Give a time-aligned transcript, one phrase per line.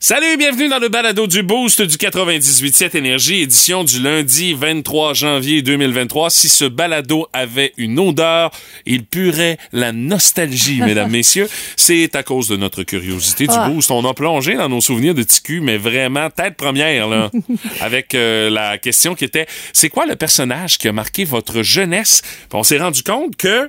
[0.00, 5.60] Salut, bienvenue dans le balado du Boost du 98.7 Énergie, édition du lundi 23 janvier
[5.60, 6.30] 2023.
[6.30, 8.52] Si ce balado avait une odeur,
[8.86, 11.48] il purait la nostalgie, mesdames, messieurs.
[11.76, 13.68] C'est à cause de notre curiosité du Ah.
[13.68, 13.90] Boost.
[13.90, 17.32] On a plongé dans nos souvenirs de TQ, mais vraiment tête première, là,
[17.80, 22.22] avec euh, la question qui était, c'est quoi le personnage qui a marqué votre jeunesse?
[22.22, 23.68] Puis on s'est rendu compte que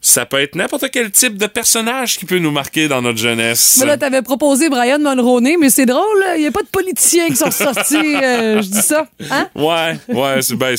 [0.00, 3.78] ça peut être n'importe quel type de personnage qui peut nous marquer dans notre jeunesse.
[3.80, 7.28] Mais là, t'avais proposé Brian Mulroney, mais c'est drôle, il n'y a pas de politiciens
[7.28, 7.96] qui sont sortis.
[8.22, 9.06] euh, je dis ça.
[9.30, 9.48] Hein?
[9.54, 10.74] Ouais, ouais, c'est ben,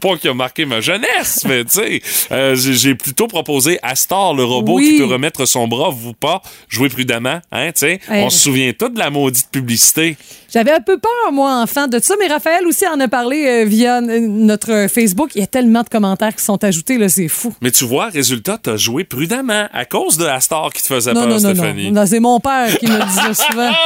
[0.00, 4.34] pas qui a marqué ma jeunesse, mais tu sais, euh, j'ai j'ai plutôt proposé Astor,
[4.34, 4.90] le robot Oui.
[4.90, 8.00] qui peut remettre son bras, vous pas, jouer prudemment, hein, tu sais.
[8.08, 10.16] On se souvient tout de la maudite publicité.
[10.52, 13.64] J'avais un peu peur, moi, enfant, de ça, mais Raphaël aussi en a parlé euh,
[13.64, 15.30] via notre Facebook.
[15.34, 17.54] Il y a tellement de commentaires qui sont ajoutés, là, c'est fou.
[17.62, 21.22] Mais tu vois, résultat, t'as joué prudemment à cause de Astor qui te faisait Non,
[21.22, 21.90] peur, non, non, non, Stéphanie.
[21.90, 22.04] non.
[22.06, 23.70] C'est mon père qui me ça souvent.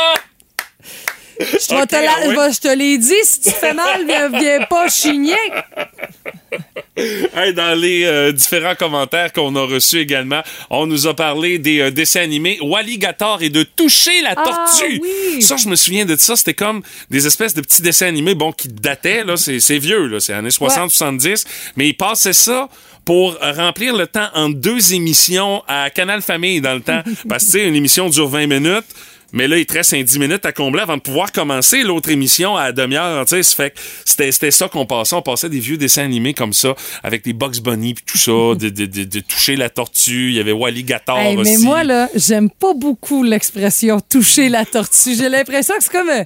[1.40, 4.28] Je vais Ok, te la- ah je te l'ai dit, si tu fais mal, viens,
[4.30, 5.34] viens pas chigner.
[7.34, 11.80] Hey, dans les euh, différents commentaires qu'on a reçus également, on nous a parlé des
[11.80, 15.00] euh, dessins animés Walligator et de toucher la Ah, tortue.
[15.02, 15.42] oui.
[15.42, 16.36] Ça, je me souviens de ça.
[16.36, 20.20] C'était comme des espèces de petits dessins animés, bon, qui dataient, là, c'est vieux, là,
[20.20, 21.44] c'est années 60-70,
[21.76, 22.68] mais ils passaient ça
[23.04, 27.02] pour remplir le temps en deux émissions à Canal Famille dans le temps.
[27.28, 28.86] Parce que, tu sais, une émission dure 20 minutes.
[29.32, 32.10] Mais là, il te reste un 10 minutes à combler avant de pouvoir commencer l'autre
[32.10, 33.24] émission à demi-heure.
[33.28, 33.74] Fait
[34.04, 35.16] c'était, ça qu'on passait.
[35.16, 38.30] On passait des vieux dessins animés comme ça, avec des Bugs Bunny puis tout ça,
[38.54, 40.30] de, de, de, de toucher la tortue.
[40.30, 41.50] Il y avait Walligator Hey, aussi.
[41.52, 45.14] mais moi, là, j'aime pas beaucoup l'expression toucher la tortue.
[45.16, 46.24] J'ai l'impression que c'est comme euh,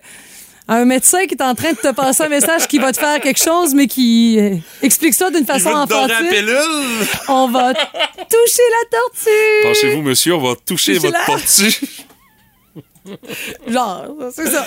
[0.68, 3.18] un médecin qui est en train de te passer un message qui va te faire
[3.20, 6.14] quelque chose, mais qui euh, explique ça d'une façon enfantine.
[7.28, 9.62] On va toucher la tortue.
[9.62, 11.74] Penchez-vous, monsieur, on va toucher votre la- tortue?
[13.68, 14.66] Genre, c'est ça.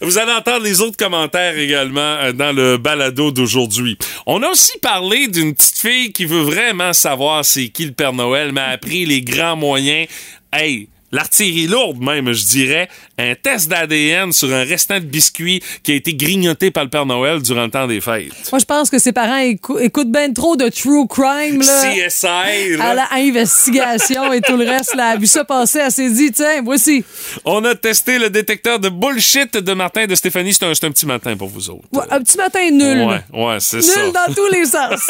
[0.00, 3.96] Vous allez entendre les autres commentaires également euh, dans le balado d'aujourd'hui.
[4.26, 8.12] On a aussi parlé d'une petite fille qui veut vraiment savoir c'est qui le Père
[8.12, 10.08] Noël, mais a pris les grands moyens.
[10.52, 12.88] Hey, l'artillerie lourde même, je dirais.
[13.18, 17.06] Un test d'ADN sur un restant de biscuit qui a été grignoté par le Père
[17.06, 18.30] Noël durant le temps des fêtes.
[18.52, 21.82] Moi, je pense que ses parents écou- écoutent bien trop de true crime, là.
[22.08, 22.84] CSI, là.
[22.90, 26.30] À la investigation et tout le reste, là, a vu ça passer, elle s'est dit,
[26.32, 27.04] tiens, voici.
[27.44, 30.52] On a testé le détecteur de bullshit de Martin et de Stéphanie.
[30.52, 31.84] C'est un, un petit matin pour vous autres.
[31.92, 33.00] Ouais, un petit matin nul.
[33.06, 34.02] Ouais, ouais, c'est ça.
[34.02, 35.00] Nul dans tous les sens.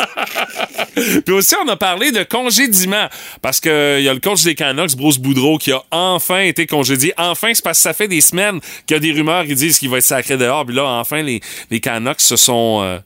[1.24, 3.08] Puis aussi, on a parlé de congédiement.
[3.42, 6.66] Parce que il y a le coach des Canucks, Bruce Boudreau, qui a enfin été
[6.66, 7.12] congédié.
[7.16, 9.78] Enfin, c'est parce que ça fait des semaines qu'il y a des rumeurs qui disent
[9.78, 10.64] qu'il va être sacré dehors.
[10.64, 11.40] Puis là, enfin, les,
[11.70, 12.80] les Canucks se sont...
[12.82, 12.98] euh,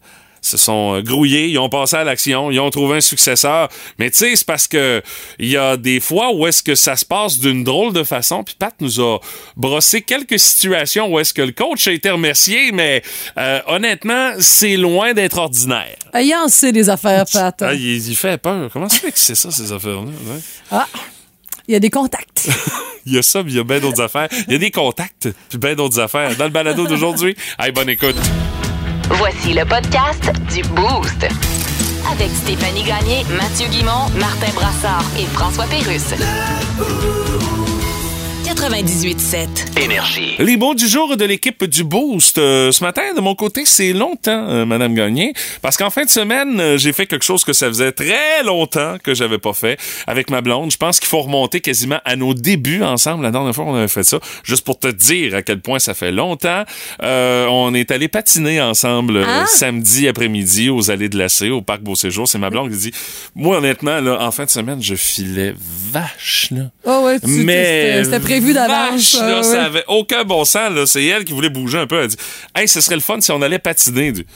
[0.42, 3.68] se sont euh, grouillés, ils ont passé à l'action, ils ont trouvé un successeur.
[3.98, 5.02] Mais tu sais, c'est parce que
[5.38, 8.42] il y a des fois où est-ce que ça se passe d'une drôle de façon.
[8.42, 9.18] Puis Pat nous a
[9.54, 13.02] brossé quelques situations où est-ce que le coach a été remercié, mais
[13.36, 15.96] euh, honnêtement, c'est loin d'être ordinaire.
[16.14, 17.60] Ayant sait des affaires, Pat.
[17.60, 18.70] Ah, il, il fait peur.
[18.72, 20.06] Comment ça fait que c'est ça, ces affaires-là?
[20.06, 20.40] ouais?
[20.70, 20.86] Ah,
[21.70, 22.48] il y a des contacts.
[23.06, 24.28] Il y a ça, puis il y a bien d'autres affaires.
[24.47, 26.36] Il y a des contacts, puis bien d'autres affaires.
[26.36, 28.14] Dans le balado d'aujourd'hui, hey, bonne écoute.
[29.08, 31.26] Voici le podcast du Boost.
[32.12, 36.14] Avec Stéphanie Gagné, Mathieu Guimont, Martin Brassard et François Pérusse.
[38.54, 39.80] 98.7.
[39.80, 40.34] Énergie.
[40.38, 42.36] Les mots du jour de l'équipe du Boost.
[42.38, 46.10] Euh, ce matin, de mon côté, c'est longtemps, euh, Madame Gagné, parce qu'en fin de
[46.10, 49.78] semaine, euh, j'ai fait quelque chose que ça faisait très longtemps que j'avais pas fait
[50.08, 50.72] avec ma blonde.
[50.72, 53.22] Je pense qu'il faut remonter quasiment à nos débuts ensemble.
[53.22, 55.94] La dernière fois qu'on avait fait ça, juste pour te dire à quel point ça
[55.94, 56.64] fait longtemps.
[57.02, 59.46] Euh, on est allé patiner ensemble euh, Ah!
[59.46, 62.26] samedi après-midi aux allées de Lacé, au parc Beau Séjour.
[62.26, 62.92] C'est ma blonde qui dit,
[63.36, 65.54] moi honnêtement, là, en fin de semaine, je filais
[65.92, 66.64] vache là.
[66.84, 68.20] Oh ouais, tu- Mais c'était c'était
[68.52, 69.14] prévu d'avance.
[69.14, 69.42] vache, là, ouais.
[69.42, 70.70] ça avait aucun bon sens.
[70.72, 70.86] Là.
[70.86, 72.00] C'est elle qui voulait bouger un peu.
[72.02, 72.16] Elle dit
[72.54, 74.12] Hey, ce serait le fun si on allait patiner.
[74.12, 74.26] Du-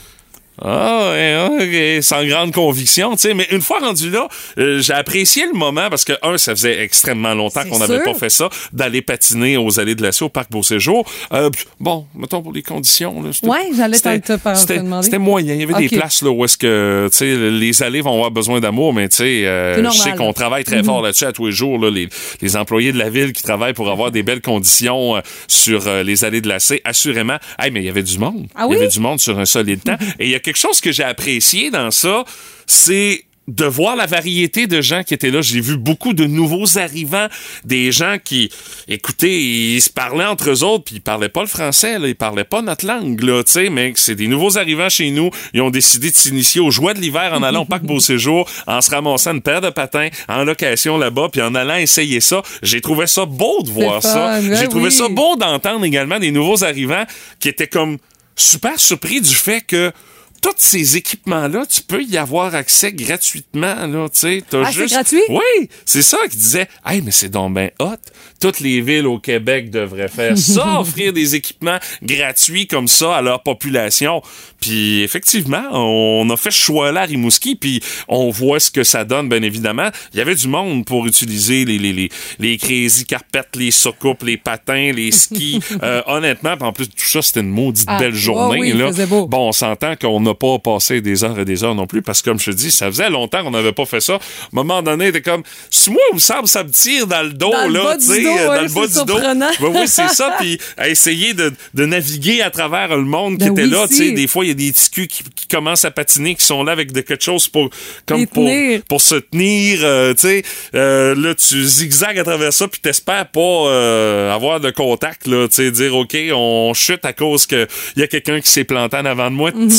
[0.61, 3.33] Ah, ouais, ok, sans grande conviction, tu sais.
[3.33, 4.27] Mais une fois rendu là,
[4.57, 8.13] euh, j'ai apprécié le moment parce que, un, ça faisait extrêmement longtemps qu'on n'avait pas
[8.13, 11.05] fait ça, d'aller patiner aux allées de la au parc Beau Séjour.
[11.33, 11.49] Euh,
[11.79, 13.21] bon, mettons pour les conditions.
[13.21, 15.03] Là, Ouais, j'allais te- demander.
[15.03, 15.53] C'était moyen.
[15.55, 18.31] Il y avait des places là, où est-ce que, tu sais, les allées vont avoir
[18.31, 21.47] besoin d'amour, mais tu sais, euh, je sais qu'on travaille très fort là-dessus à tous
[21.47, 22.07] les jours, là, les,
[22.41, 26.03] les employés de la ville qui travaillent pour avoir des belles conditions euh, sur euh,
[26.03, 27.37] les allées de la assurément.
[27.59, 28.47] Hey, mais il y avait du monde.
[28.55, 28.75] Ah Il oui?
[28.75, 29.97] y avait du monde sur un solide temps.
[30.19, 32.23] Et il y a quelque chose que j'ai apprécié dans ça,
[32.67, 35.41] c'est de voir la variété de gens qui étaient là.
[35.41, 37.27] J'ai vu beaucoup de nouveaux arrivants,
[37.63, 38.51] des gens qui,
[38.87, 42.15] écoutez, ils se parlaient entre eux autres, puis ils parlaient pas le français, là, ils
[42.15, 45.29] parlaient pas notre langue, là, tu sais, mais c'est des nouveaux arrivants chez nous.
[45.53, 48.49] Ils ont décidé de s'initier aux joies de l'hiver en allant au parc Beau Séjour,
[48.65, 52.41] en se ramassant une paire de patins en location là-bas, puis en allant essayer ça.
[52.63, 54.41] J'ai trouvé ça beau de voir ça.
[54.41, 54.91] fun, J'ai trouvé oui.
[54.91, 57.05] ça beau d'entendre également des nouveaux arrivants
[57.39, 57.97] qui étaient comme
[58.35, 59.91] super surpris du fait que
[60.41, 64.43] tous ces équipements-là, tu peux y avoir accès gratuitement, là, tu sais.
[64.49, 64.93] T'as Ah, c'est juste...
[64.93, 65.21] gratuit?
[65.29, 67.95] Oui, c'est ça qui disait, hey, mais c'est donc ben hot.
[68.39, 73.21] Toutes les villes au Québec devraient faire ça, offrir des équipements gratuits comme ça à
[73.21, 74.21] leur population.
[74.59, 79.03] Puis effectivement, on a fait ce choix-là à Rimouski, puis on voit ce que ça
[79.03, 79.89] donne, bien évidemment.
[80.13, 82.09] Il y avait du monde pour utiliser les, les, les,
[82.39, 85.59] les crazy carpettes, les soucoupes, les patins, les skis.
[85.83, 88.59] Euh, honnêtement, en plus, tout ça, c'était une maudite Ah, belle journée.
[88.59, 88.87] oui, il là.
[88.87, 89.27] faisait beau.
[89.27, 92.21] Bon, on s'entend qu'on n'a pas passé des heures et des heures non plus, parce
[92.21, 94.13] que comme je te dis, ça faisait longtemps qu'on n'avait pas fait ça.
[94.13, 94.19] À un
[94.51, 97.67] moment donné, t'es comme, c'est moi où ça, ça me tire dans le dos, Dans
[97.69, 99.05] là, tu sais, euh, ouais, dans le bas du dos.
[99.07, 99.49] surprenant.
[99.59, 103.45] Ben oui, c'est ça, puis à essayer de, de naviguer à travers le monde qui
[103.45, 104.07] Ben était oui, là, tu si.
[104.07, 106.45] sais, des fois, il y a des petits culs qui, qui commencent à patiner, qui
[106.45, 107.69] sont là avec de quelque chose pour,
[108.05, 108.49] comme pour,
[108.89, 110.43] pour se tenir, euh, tu sais,
[110.73, 115.47] Euh, là, tu zigzags à travers ça, puis t'espères pas euh, avoir de contact, là,
[115.47, 118.63] tu sais, dire, OK, on chute à cause que il y a quelqu'un qui s'est
[118.63, 119.69] planté en avant de moi, Mhm.
[119.69, 119.75] tu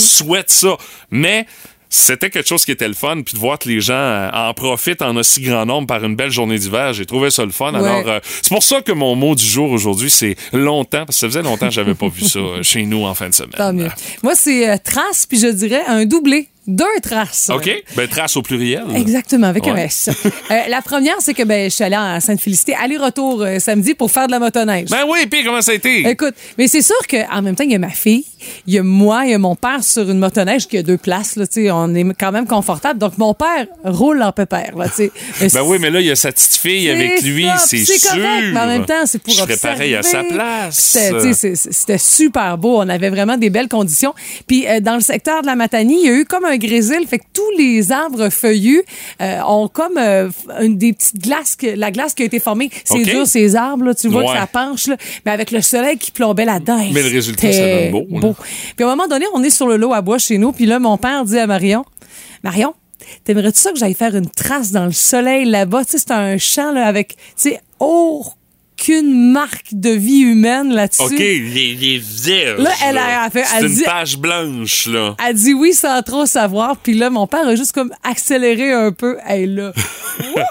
[0.46, 0.76] ça,
[1.10, 1.46] mais
[1.88, 4.52] c'était quelque chose qui était le fun, puis de voir que les gens euh, en
[4.54, 7.72] profitent en aussi grand nombre par une belle journée d'hiver, j'ai trouvé ça le fun.
[7.72, 7.78] Ouais.
[7.78, 11.20] Alors, euh, c'est pour ça que mon mot du jour aujourd'hui, c'est longtemps, parce que
[11.20, 13.54] ça faisait longtemps que j'avais pas vu ça euh, chez nous en fin de semaine.
[13.56, 13.88] Tant mieux.
[14.22, 16.48] Moi, c'est euh, trace, puis je dirais un doublé.
[16.66, 17.50] Deux traces.
[17.54, 17.70] OK?
[17.96, 18.84] Ben, trace au pluriel.
[18.94, 19.76] Exactement, avec un.
[19.76, 20.08] S.
[20.50, 24.10] Euh, la première, c'est que ben, je suis allée à Sainte-Félicité, aller-retour euh, samedi pour
[24.10, 24.88] faire de la motoneige.
[24.90, 26.08] Ben oui, puis comment ça a été?
[26.08, 28.24] Écoute, mais c'est sûr qu'en même temps, il y a ma fille,
[28.66, 30.98] il y a moi, il y a mon père sur une motoneige qui a deux
[30.98, 31.36] places.
[31.36, 32.98] Là, tu sais, on est quand même confortable.
[32.98, 34.76] Donc, mon père roule en pépère.
[34.76, 35.12] Là, tu sais.
[35.40, 38.10] Mais Ben oui, mais là, il y a sa petite fille avec lui, c'est sûr.
[38.10, 39.60] correct, mais en même temps, c'est pour Je observer.
[39.76, 40.98] pareil à sa place.
[41.70, 42.78] C'était super beau.
[42.78, 44.14] On avait vraiment des belles conditions.
[44.46, 46.98] Puis euh, dans le secteur de la Matanie, il y a eu comme un grésil,
[47.08, 48.82] fait que tous les arbres feuillus
[49.22, 50.28] euh, ont comme euh,
[50.60, 52.70] une- des petites glaces, que, la glace qui a été formée.
[52.84, 54.32] C'est dur, ces arbres, là, tu vois Ouais.
[54.32, 56.84] que ça penche, là, mais avec le soleil qui plombait là-dedans.
[56.92, 58.34] Mais le résultat, ça donne beau, là.
[58.76, 60.66] Puis à un moment donné, on est sur le lot à bois chez nous, puis
[60.66, 61.84] là, mon père dit à Marion,
[62.42, 62.74] Marion,
[63.22, 65.84] T'aimerais-tu ça que j'aille faire une trace dans le soleil là-bas?
[65.84, 67.60] Tu sais, c'est un champ là, avec, tu sais,
[68.78, 71.02] aucune marque de vie humaine là-dessus.
[71.02, 72.60] OK, est vierge.
[72.60, 75.16] Là, elle a- elle fait- C'est elle une dit- page blanche, là.
[75.26, 76.76] Elle dit oui sans trop savoir.
[76.76, 79.16] Puis là, mon père a juste comme accéléré un peu.
[79.26, 79.72] Hey, là.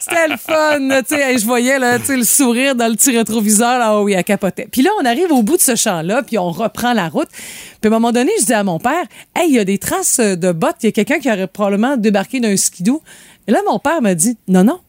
[0.00, 0.78] C'était le fun.
[1.02, 1.38] tu sais.
[1.38, 3.78] Je voyais là, tu sais, le sourire dans le petit rétroviseur.
[3.78, 4.68] Là, oui, elle capotait.
[4.70, 7.28] Puis là, on arrive au bout de ce champ-là, puis on reprend la route.
[7.30, 9.04] Puis à un moment donné, je dis à mon père,
[9.36, 10.76] hey, il y a des traces de bottes.
[10.82, 13.02] Il y a quelqu'un qui aurait probablement débarqué d'un skidoo.
[13.46, 14.80] Et là, mon père m'a dit, non, non,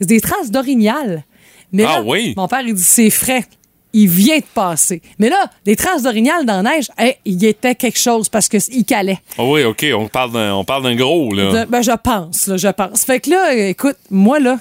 [0.00, 1.24] c'est des traces d'orignal.
[1.72, 2.34] Mais Ah oui?
[2.36, 3.44] mon père, il dit, c'est frais.
[3.92, 5.00] Il vient de passer.
[5.18, 8.84] Mais là, des traces d'orignal dans la neige, hey, il était quelque chose parce qu'il
[8.84, 9.18] calait.
[9.38, 11.64] Ah oui, OK, on parle d'un, on parle d'un gros, là.
[11.64, 13.04] De- ben, je pense, là, je pense.
[13.04, 14.58] Fait que là, écoute, moi, là,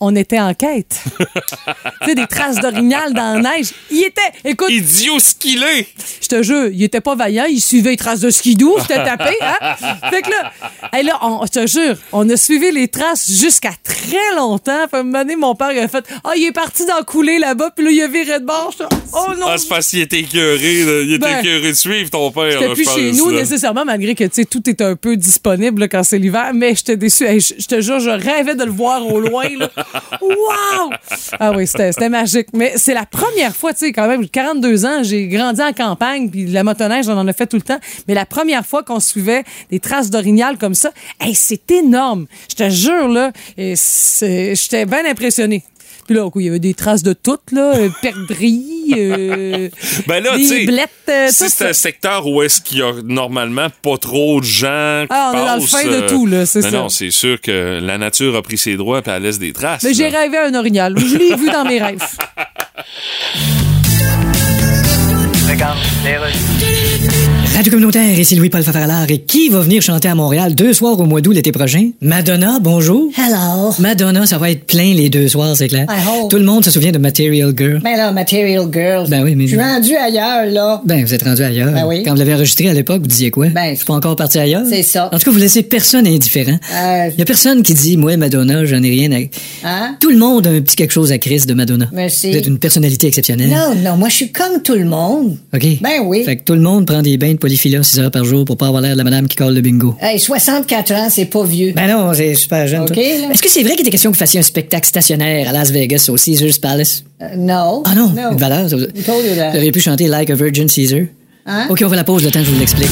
[0.00, 1.02] on était en quête.
[1.18, 3.68] tu sais, des traces d'orignal dans la neige.
[3.90, 5.86] Il était, écoute, Idiot ce qu'il est!
[6.20, 9.34] je te jure, il était pas vaillant, il suivait les traces de skidoo, c'était tapé,
[9.40, 9.74] hein?
[10.10, 10.52] Fait que là,
[10.92, 14.86] hey, là on, je te jure, on a suivi les traces jusqu'à très longtemps.
[14.90, 17.38] Fait un moment donné, mon père, il a fait, ah, il est parti dans couler
[17.38, 18.74] là-bas, puis là, il a viré de bord.
[19.12, 19.46] Oh non!
[19.48, 21.02] Ah, c'est parce qu'il était écœuré, là.
[21.02, 23.40] Il était Ben, écœuré de suivre ton père, J'étais plus je chez nous là.
[23.40, 26.74] nécessairement, malgré que tu sais, tout est un peu disponible là, quand c'est l'hiver, mais
[26.74, 27.24] j'étais déçue.
[27.24, 29.44] Hey, je je te jure, je rêvais de le voir au loin.
[29.58, 29.70] Là.
[30.20, 30.90] Wow!
[31.38, 32.48] Ah oui, c'était magique.
[32.52, 35.72] Mais c'est la première fois, tu sais, quand même, j'ai 42 ans, j'ai grandi en
[35.72, 37.78] campagne, puis la motoneige, on en a fait tout le temps.
[38.08, 40.90] Mais la première fois qu'on suivait des traces d'orignal comme ça,
[41.20, 42.26] hey, c'est énorme.
[42.48, 45.64] Je te jure, là, j'étais bien impressionnée.
[46.06, 49.68] Puis là, il y avait des traces de toutes, là, euh, perdrix, euh,
[50.06, 52.92] Ben là, des blettes, euh, si tout c'est un secteur où est-ce qu'il y a
[53.04, 56.08] normalement pas trop de gens qui Ah, on est dans le passent, fin de euh,
[56.08, 56.76] tout, là, c'est non, ça.
[56.76, 59.82] Non, c'est sûr que la nature a pris ses droits et elle laisse des traces.
[59.82, 60.20] Mais j'ai là.
[60.20, 60.94] rêvé à un orignal.
[60.98, 62.00] Je l'ai vu dans mes rêves.
[67.54, 69.08] Radio communautaire, ici Louis-Paul Fafaralard.
[69.10, 71.90] Et qui va venir chanter à Montréal deux soirs au mois d'août l'été prochain?
[72.00, 73.10] Madonna, bonjour.
[73.16, 73.72] Hello.
[73.78, 75.86] Madonna, ça va être plein les deux soirs, c'est clair.
[75.88, 76.30] I hope.
[76.32, 77.80] Tout le monde se souvient de Material Girl.
[77.84, 79.08] Ben là, Material Girls.
[79.08, 80.82] Ben oui, mais- Je suis rendu ailleurs, là.
[80.84, 81.70] Ben, vous êtes rendu ailleurs.
[81.72, 82.02] Ben oui.
[82.04, 83.46] Quand vous l'avez enregistré à l'époque, vous disiez quoi?
[83.46, 84.64] Ben, je suis pas encore parti ailleurs.
[84.68, 85.06] c'est ça.
[85.12, 86.58] En tout cas, vous laissez personne indifférent.
[86.74, 89.18] Euh, Il y a personne qui dit, moi, Madonna, j'en ai rien à...
[89.64, 89.96] Hein?
[90.00, 91.88] Tout le monde a un petit quelque chose à Chris de Madonna.
[91.92, 92.32] Merci.
[92.32, 93.48] Vous êtes une personnalité exceptionnelle.
[93.50, 95.36] Non, non, moi, je suis comme tout le monde.
[95.54, 95.64] OK?
[95.80, 96.24] Ben oui.
[96.24, 98.56] Fait que tout le monde prend des bains de polyphila 6 heures par jour pour
[98.56, 99.94] pas avoir l'air de la madame qui colle le bingo.
[100.00, 101.74] Hey, 64 ans, c'est pas vieux.
[101.76, 102.84] Ben non, c'est super jeune.
[102.84, 102.96] OK.
[102.96, 105.70] Est-ce que c'est vrai qu'il était question que vous fassiez un spectacle stationnaire à Las
[105.70, 107.04] Vegas au Caesars Palace?
[107.20, 107.82] Euh, no.
[107.84, 108.30] Ah non, No.
[108.32, 108.70] une valeur.
[108.70, 108.76] ça.
[108.76, 109.50] Vous Who told you that?
[109.50, 111.00] vous auriez pu chanter Like a Virgin Caesar.
[111.44, 111.66] Hein?
[111.68, 112.88] OK, on fait la pause le temps que je vous l'explique.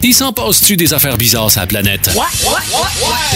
[0.00, 2.08] Il s'en passe-tu des affaires bizarres sur la planète?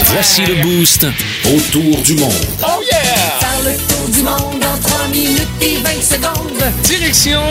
[0.05, 1.05] Voici le boost
[1.53, 2.31] autour du monde.
[2.31, 4.50] Faire le tour du monde en 3
[5.21, 6.63] minutes et 20 secondes.
[6.83, 7.41] Direction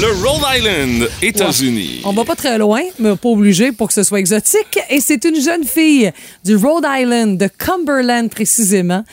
[0.00, 2.00] le Rhode Island, États-Unis.
[2.04, 4.80] On va pas très loin, mais pas obligé pour que ce soit exotique.
[4.88, 6.10] Et c'est une jeune fille
[6.44, 9.04] du Rhode Island, de Cumberland précisément,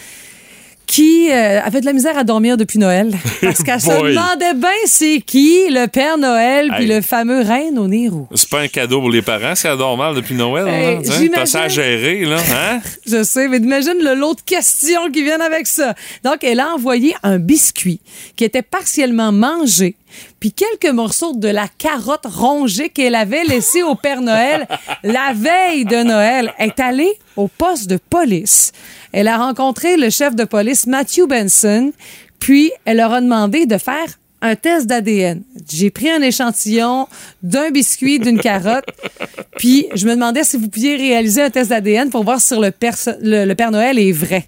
[0.88, 3.14] qui euh, avait de la misère à dormir depuis Noël.
[3.42, 6.88] Parce qu'elle se demandait bien c'est qui le Père Noël puis Hey.
[6.88, 8.28] le fameux reine au nez roux.
[8.34, 10.68] C'est pas un cadeau pour les parents, c'est adore mal depuis Noël.
[10.68, 11.30] Hey, hein.
[11.34, 12.38] T'as ça à gérer, là.
[12.38, 12.80] Hein?
[13.06, 15.94] Je sais, mais imagine le lot de questions qui viennent avec ça.
[16.24, 18.00] Donc, elle a envoyé un biscuit
[18.36, 19.96] qui était partiellement mangé,
[20.40, 24.68] puis quelques morceaux de la carotte rongée qu'elle avait laissé au Père Noël
[25.04, 26.54] la veille de Noël.
[26.60, 28.72] Est allée au poste de police.
[29.12, 31.92] Elle a rencontré le chef de police Matthew Benson,
[32.40, 35.44] puis elle leur a demandé de faire un test d'ADN.
[35.70, 37.08] J'ai pris un échantillon
[37.42, 38.86] d'un biscuit, d'une carotte,
[39.58, 42.72] puis je me demandais si vous pouviez réaliser un test d'ADN pour voir si le,
[43.22, 44.48] le, le Père Noël est vrai.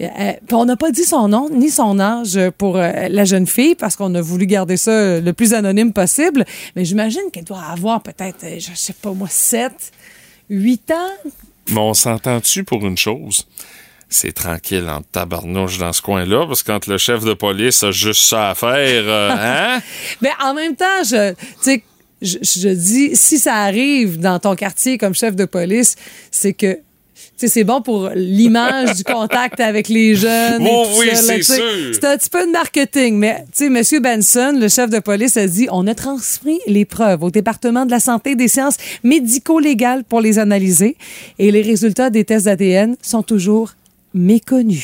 [0.00, 3.46] Euh, puis on n'a pas dit son nom ni son âge pour euh, la jeune
[3.46, 6.44] fille parce qu'on a voulu garder ça euh, le plus anonyme possible.
[6.76, 9.72] Mais j'imagine qu'elle doit avoir peut-être, euh, je sais pas moi, 7,
[10.50, 11.30] 8 ans.
[11.70, 13.46] Mais on s'entend-tu pour une chose?
[14.12, 17.90] C'est tranquille en tabarnouche dans ce coin-là, parce que quand le chef de police a
[17.90, 19.80] juste ça à faire, euh, hein?
[20.20, 21.82] Mais en même temps, je, tu
[22.20, 25.96] je, je dis, si ça arrive dans ton quartier comme chef de police,
[26.30, 26.78] c'est que
[27.48, 30.66] c'est bon pour l'image du contact avec les jeunes.
[30.66, 31.56] et Oh oui, c'est sûr.
[31.92, 35.36] C'est un petit peu de marketing, mais tu sais, Monsieur Benson, le chef de police,
[35.36, 38.76] a dit on a transmis les preuves au département de la santé et des sciences
[39.02, 40.96] médico-légales pour les analyser,
[41.38, 43.72] et les résultats des tests d'ADN sont toujours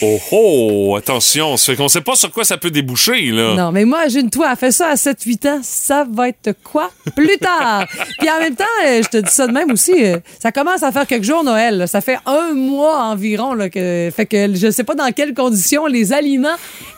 [0.03, 3.55] Oh oh, attention, ça fait qu'on sait pas sur quoi ça peut déboucher, là.
[3.55, 6.55] Non, mais moi, j'ai une toi, elle fait ça à 7-8 ans, ça va être
[6.65, 7.87] quoi plus tard?
[8.19, 10.83] Puis en même temps, euh, je te dis ça de même aussi, euh, ça commence
[10.83, 11.79] à faire quelques jours Noël.
[11.79, 11.87] là.
[11.87, 13.55] Ça fait un mois environ.
[13.55, 16.57] Là, que, fait que je sais pas dans quelles conditions les aliments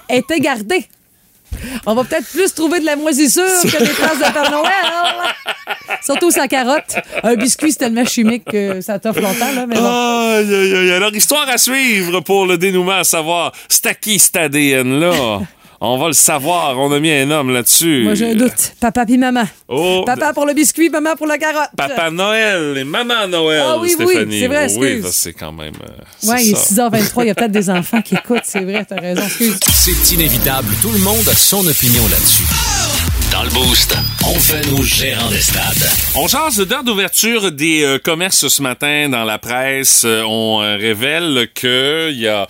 [0.08, 0.86] étaient gardés.
[1.86, 4.70] On va peut-être plus trouver de la moisissure que des traces de Père Noël.
[6.02, 6.96] Surtout sa carotte.
[7.22, 9.52] Un biscuit, c'est tellement chimique que ça t'offre longtemps.
[9.54, 9.84] Là, mais bon.
[9.84, 10.90] Aïe, aïe, aïe.
[10.92, 15.40] Alors, histoire à suivre pour le dénouement, à savoir, c'est à qui cet ADN-là?
[15.82, 18.02] On va le savoir, on a mis un homme là-dessus.
[18.04, 18.74] Moi, j'ai un doute.
[18.80, 19.44] Papa puis maman.
[19.66, 21.70] Oh, Papa pour le biscuit, maman pour la carotte.
[21.74, 25.02] Papa Noël et Maman Noël, Ah oui, oui, c'est vrai, oui, excuse.
[25.04, 25.72] que c'est quand même...
[25.82, 26.88] euh, Ouais, il est ça.
[26.88, 29.58] 6h23, il y a peut-être des enfants qui écoutent, c'est vrai, t'as raison, excuse.
[29.72, 32.44] C'est inévitable, tout le monde a son opinion là-dessus.
[33.42, 35.88] On fait nos gérants des stades.
[36.14, 40.02] On change date d'ouverture des euh, commerces ce matin dans la presse.
[40.04, 42.46] Euh, on euh, révèle qu'il y a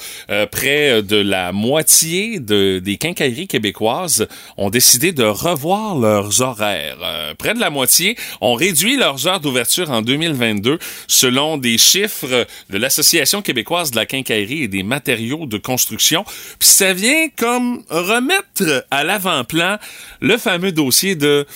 [0.51, 6.99] près de la moitié de, des quincailleries québécoises ont décidé de revoir leurs horaires.
[7.39, 12.79] Près de la moitié ont réduit leurs heures d'ouverture en 2022 selon des chiffres de
[12.79, 16.25] l'Association québécoise de la quincaillerie et des matériaux de construction.
[16.59, 19.79] Puis ça vient comme remettre à l'avant-plan
[20.21, 21.47] le fameux dossier de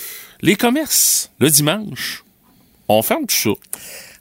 [0.41, 2.23] les commerces, le dimanche,
[2.87, 3.55] on ferme tout ça.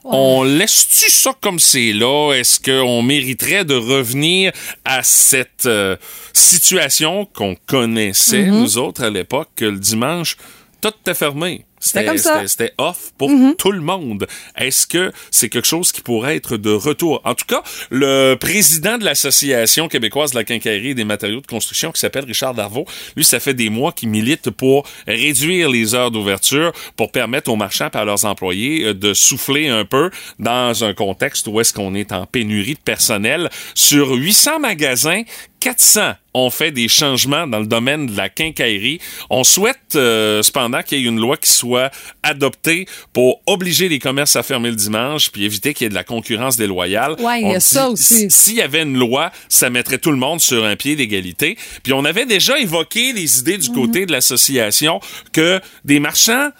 [0.04, 2.34] On laisse-tu ça comme c'est là?
[2.34, 4.52] Est-ce qu'on mériterait de revenir
[4.84, 5.96] à cette euh,
[6.34, 10.36] situation qu'on connaissait, nous autres, à l'époque, que le dimanche,
[10.82, 11.64] tout était fermé?
[11.84, 12.46] C'était comme ça.
[12.46, 14.26] c'était- off pour tout le monde.
[14.56, 17.20] Est-ce que c'est quelque chose qui pourrait être de retour?
[17.24, 21.46] En tout cas, le président de l'Association québécoise de la quincaillerie et des matériaux de
[21.46, 22.86] construction, qui s'appelle Richard Darvaux,
[23.16, 27.56] lui, ça fait des mois qu'il milite pour réduire les heures d'ouverture pour permettre aux
[27.56, 31.72] marchands et à leurs employés euh, de souffler un peu dans un contexte où est-ce
[31.72, 33.50] qu'on est en pénurie de personnel.
[33.74, 35.22] Sur 800 magasins,
[35.64, 39.00] 400 ont fait des changements dans le domaine de la quincaillerie.
[39.30, 41.90] On souhaite euh, cependant qu'il y ait une loi qui soit
[42.22, 45.94] adoptée pour obliger les commerces à fermer le dimanche puis éviter qu'il y ait de
[45.94, 47.16] la concurrence déloyale.
[47.18, 48.30] Ouais, il y a ça aussi.
[48.30, 51.56] S'il y avait une loi, ça mettrait tout le monde sur un pied d'égalité.
[51.82, 55.00] Puis on avait déjà évoqué les idées du côté de l'association
[55.32, 56.50] que des marchands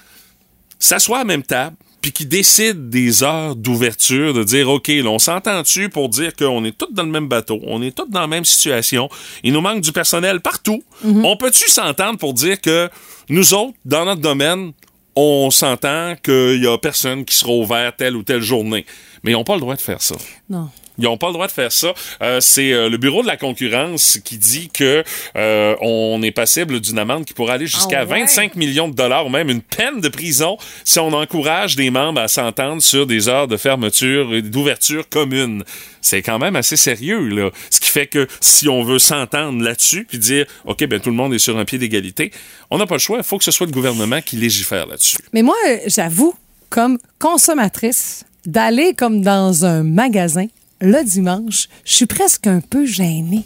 [0.79, 5.09] s'assoient à la même table puis qui décident des heures d'ouverture, de dire, OK, là,
[5.09, 8.21] on s'entend-tu pour dire qu'on est tous dans le même bateau, on est tous dans
[8.21, 9.09] la même situation,
[9.43, 10.83] il nous manque du personnel partout.
[11.03, 12.91] On peut-tu s'entendre pour dire que
[13.31, 14.73] nous autres, dans notre domaine,
[15.17, 18.85] on s'entend qu'il y a personne qui sera ouvert telle ou telle journée?
[19.23, 20.17] Mais ils n'ont pas le droit de faire ça.
[20.51, 20.69] Non.
[20.99, 21.93] Ils n'ont pas le droit de faire ça.
[22.23, 25.03] Euh, c'est euh, le bureau de la concurrence qui dit que
[25.37, 28.21] euh, on est passible d'une amende qui pourrait aller jusqu'à Ah ouais?
[28.21, 32.21] 25 millions de dollars ou même une peine de prison si on encourage des membres
[32.21, 35.65] à s'entendre sur des heures de fermeture et d'ouverture commune.
[36.01, 37.51] C'est quand même assez sérieux là.
[37.71, 41.17] Ce qui fait que si on veut s'entendre là-dessus puis dire OK ben tout le
[41.17, 42.31] monde est sur un pied d'égalité,
[42.71, 45.17] on n'a pas le choix, il faut que ce soit le gouvernement qui légifère là-dessus.
[45.33, 46.35] Mais moi, j'avoue,
[46.71, 50.47] comme consommatrice, d'aller comme dans un magasin
[50.85, 53.45] le dimanche, je suis presque un peu gênée.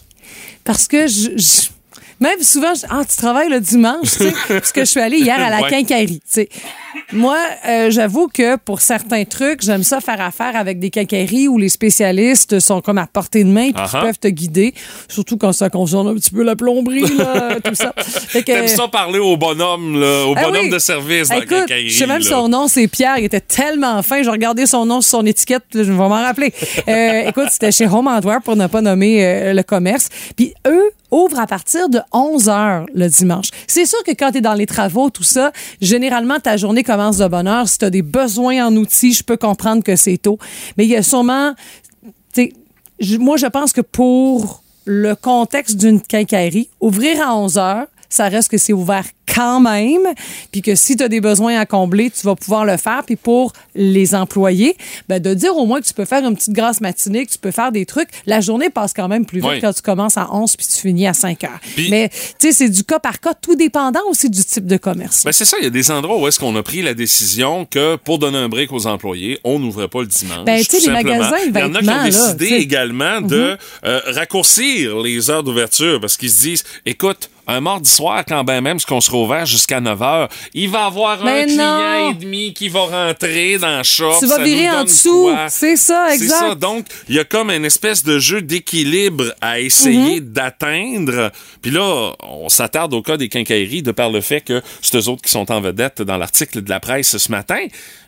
[0.65, 1.69] Parce que je.
[2.21, 5.19] Même souvent, je- ah, tu travailles le dimanche, tu sais, parce que je suis allée
[5.19, 5.71] hier à la Ouais.
[5.71, 6.49] quincaillerie, tu sais.
[7.13, 11.57] Moi, euh, j'avoue que pour certains trucs, j'aime ça faire affaire avec des quincailleries où
[11.57, 14.01] les spécialistes sont comme à portée de main puis qui Ah ah.
[14.03, 14.75] peuvent te guider,
[15.09, 17.95] surtout quand ça concerne un petit peu la plomberie, là, tout ça.
[17.97, 20.71] Fait que- T'aimes ça parler au bonhomme là, au ah bonhomme oui.
[20.71, 22.29] de service dans la Écoute, quincaillerie, je sais même là.
[22.29, 23.19] son nom, c'est Pierre.
[23.19, 24.23] Il était tellement fin.
[24.23, 25.63] Je regardais son nom sur son étiquette.
[25.71, 26.53] puis là, Je vais m'en rappeler.
[26.89, 30.09] Euh, écoute, c'était chez Home Hardware pour ne pas nommer euh, le commerce.
[30.37, 33.49] Puis eux ouvrent à partir de 11 heures le dimanche.
[33.67, 37.19] C'est sûr que quand tu es dans les travaux, tout ça, généralement, ta journée commence
[37.19, 37.69] de bonne heure.
[37.69, 40.39] Si tu as des besoins en outils, je peux comprendre que c'est tôt.
[40.77, 41.55] Mais il y a sûrement...
[43.19, 48.51] moi, je pense que pour le contexte d'une quincaillerie, ouvrir à 11 heures, ça reste
[48.51, 49.05] que c'est ouvert
[49.35, 50.03] quand même,
[50.53, 53.03] puis que si tu as des besoins à combler, tu vas pouvoir le faire.
[53.05, 54.77] Puis pour les employés,
[55.09, 57.39] ben de dire au moins que tu peux faire une petite grasse matinée, que tu
[57.39, 58.09] peux faire des trucs.
[58.27, 59.61] La journée passe quand même plus vite Oui.
[59.61, 61.61] quand tu commences à 11 puis tu finis à 5 heures.
[61.91, 62.09] Mais
[62.39, 65.25] tu sais, c'est du cas par cas, tout dépendant aussi du type de commerce.
[65.25, 67.65] Ben c'est ça, il y a des endroits où est-ce qu'on a pris la décision
[67.65, 70.45] que pour donner un break aux employés, on n'ouvrait pas le dimanche.
[70.45, 74.01] Ben, tu sais, les magasins Il y en a qui ont décidé également de euh,
[74.07, 78.79] raccourcir les heures d'ouverture parce qu'ils se disent, écoute, un mardi soir, quand ben même,
[78.79, 82.15] ce qu'on sera ouvert jusqu'à 9 heures, il va y avoir Mais un client et
[82.15, 84.15] demi qui va rentrer dans le shop.
[84.19, 85.31] Tu vas virer en dessous.
[85.49, 86.39] C'est ça, C'est exact.
[86.39, 86.55] ça.
[86.55, 91.31] Donc, il y a comme une espèce de jeu d'équilibre à essayer d'atteindre.
[91.63, 95.09] Puis là, on s'attarde au cas des quincailleries de par le fait que c'est eux
[95.09, 97.61] autres qui sont en vedette dans l'article de la presse ce matin.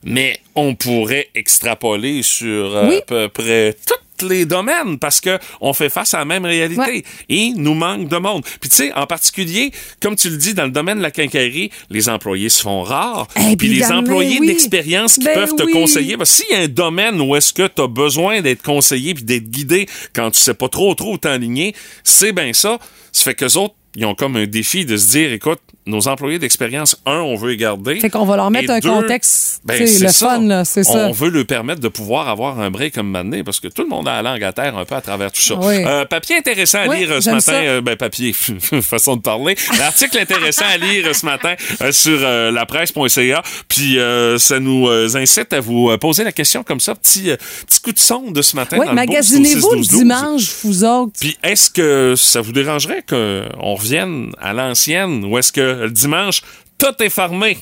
[0.02, 2.97] Mais on pourrait extrapoler sur euh, Oui.
[2.99, 3.76] à peu près
[4.21, 7.03] tous les domaines parce que on fait face à la même réalité Ouais.
[7.29, 8.45] et nous manque de monde.
[8.61, 11.71] Puis tu sais, en particulier, comme tu le dis, dans le domaine de la quincaillerie,
[11.91, 13.27] les employés se font rares.
[13.50, 14.47] Eh Puis les employés oui.
[14.47, 15.73] d'expérience qui Ben peuvent te oui.
[15.73, 18.62] conseiller parce que s'il y a un domaine où est-ce que tu as besoin d'être
[18.62, 21.75] conseillé puis d'être guidé quand tu sais pas trop trop où t'enligner,
[22.05, 22.79] c'est bien ça.
[23.12, 26.38] Ça fait qu'eux autres, ils ont comme un défi de se dire, écoute, nos employés
[26.38, 27.99] d'expérience, un, on veut les garder.
[27.99, 30.28] Fait qu'on va leur mettre Et un deux, contexte, ben, c'est le ça.
[30.28, 31.08] fun, là, c'est ça.
[31.08, 33.88] On veut leur permettre de pouvoir avoir un break comme maintenant parce que tout le
[33.88, 35.54] monde a la langue à terre un peu à travers tout ça.
[35.56, 35.82] Oui.
[35.84, 37.54] Euh, papier intéressant à Oui, lire euh, ce matin.
[37.54, 38.32] euh, ben, papier,
[38.82, 39.56] façon de parler.
[39.78, 43.43] L'article intéressant à lire euh, ce matin euh, sur lapresse.ca.
[43.69, 47.30] Puis euh, ça nous incite à vous poser la question comme ça, petit,
[47.67, 48.76] petit coup de sonde de ce matin.
[48.78, 49.88] Oui, magasinez-vous le 6-12-12.
[49.88, 51.12] dimanche, vous autres?
[51.19, 56.43] Puis est-ce que ça vous dérangerait qu'on revienne à l'ancienne ou est-ce que le dimanche,
[56.78, 57.58] tout est fermé?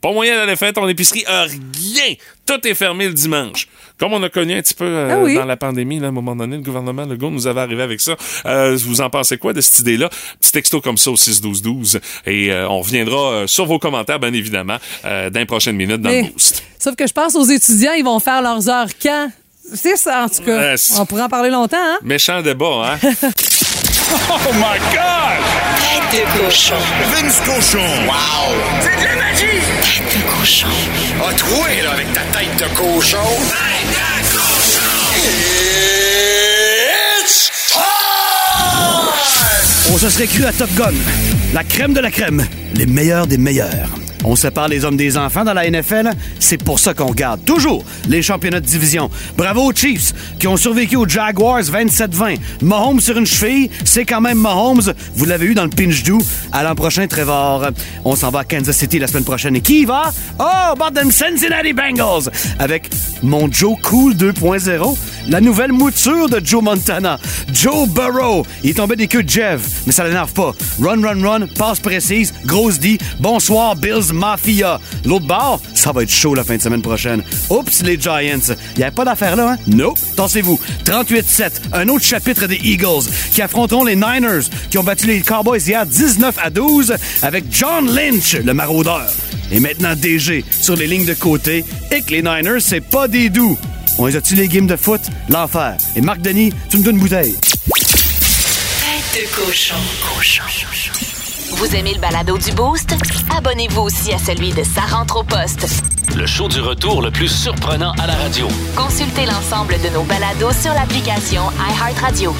[0.00, 2.14] Pas moyen d'aller faire ton épicerie, euh, rien!
[2.44, 3.68] Tout est fermé le dimanche.
[3.98, 5.36] Comme on a connu un petit peu euh, Ah oui.
[5.36, 8.00] dans la pandémie, là, à un moment donné, le gouvernement Legault nous avait arrivé avec
[8.00, 8.16] ça.
[8.46, 10.10] Euh, vous en pensez quoi de cette idée-là?
[10.40, 12.00] Petit texto comme ça au 6-12-12.
[12.26, 16.22] Et euh, on reviendra sur vos commentaires, bien évidemment, dans les prochaines minutes dans Mais-
[16.22, 16.64] le boost.
[16.80, 19.30] Sauf que je pense aux étudiants, ils vont faire leurs heures quand?
[19.74, 20.76] C'est ça, en tout cas.
[20.76, 21.98] C'est- On pourra en parler longtemps, hein?
[22.02, 22.98] Méchant débat, hein?
[24.28, 25.40] Oh my God!
[25.80, 26.74] Tête de cochon.
[27.14, 27.78] Vince Cochon!
[28.06, 28.52] Wow!
[28.82, 29.62] C'est de la magie!
[29.80, 30.66] Tête de cochon.
[31.26, 33.16] A troué, là, avec ta tête de cochon!
[33.48, 34.92] Tête de cochon!
[37.24, 37.88] It's time!
[39.94, 40.92] On se serait cru à Top Gun.
[41.54, 42.46] La crème de la crème.
[42.74, 43.88] Les meilleurs des meilleurs.
[44.24, 46.10] On sépare les hommes des enfants dans la NFL.
[46.38, 49.10] C'est pour ça qu'on regarde toujours les championnats de division.
[49.36, 52.38] Bravo aux Chiefs qui ont survécu aux Jaguars 27-20.
[52.62, 54.92] Mahomes sur une cheville, c'est quand même Mahomes.
[55.14, 56.18] Vous l'avez eu dans le pinch do.
[56.52, 57.68] À l'an prochain, Trevor.
[58.04, 59.56] On s'en va à Kansas City la semaine prochaine.
[59.56, 60.12] Et qui y va?
[60.38, 62.30] Oh, Bottom Cincinnati Bengals.
[62.58, 62.90] Avec
[63.22, 64.96] mon Joe Cool 2.0.
[65.28, 67.18] La nouvelle mouture de Joe Montana.
[67.52, 68.44] Joe Burrow.
[68.62, 70.52] Il est tombé des queues de Jeff, mais ça l'énerve pas.
[70.80, 72.98] Run, run, run, passe précise, grosse D.
[73.20, 74.80] Bonsoir, Bills Mafia.
[75.04, 77.22] L'autre bord, ça va être chaud la fin de semaine prochaine.
[77.50, 78.54] Oups, les Giants.
[78.74, 79.58] Il n'y avait pas d'affaire là, hein?
[79.66, 79.94] Non.
[80.16, 80.58] Tassez-vous.
[80.84, 85.60] 38-7, un autre chapitre des Eagles qui affronteront les Niners qui ont battu les Cowboys
[85.60, 89.06] hier 19 à 12 avec John Lynch, le maraudeur.
[89.50, 93.28] Et maintenant DG sur les lignes de côté et que les Niners, c'est pas des
[93.28, 93.58] doux.
[93.98, 95.02] On les a-tu les games de foot?
[95.28, 95.76] L'enfer.
[95.96, 97.36] Et Marc Denis, tu me donnes une bouteille.
[101.56, 102.94] Vous aimez le balado du Boost?
[103.36, 105.66] Abonnez-vous aussi à celui de Sa rentre au poste.
[106.16, 108.48] Le show du retour le plus surprenant à la radio.
[108.76, 112.34] Consultez l'ensemble de nos balados sur l'application iHeartRadio.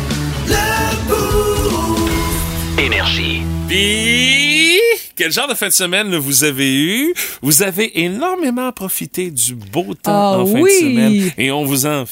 [2.79, 3.43] Énergie.
[3.69, 4.79] Puis,
[5.17, 7.15] quel genre de fin de semaine là, vous avez eu?
[7.43, 10.71] Vous avez énormément profité du beau temps Ah en fin oui!
[10.75, 11.33] de semaine.
[11.39, 12.05] Et on vous en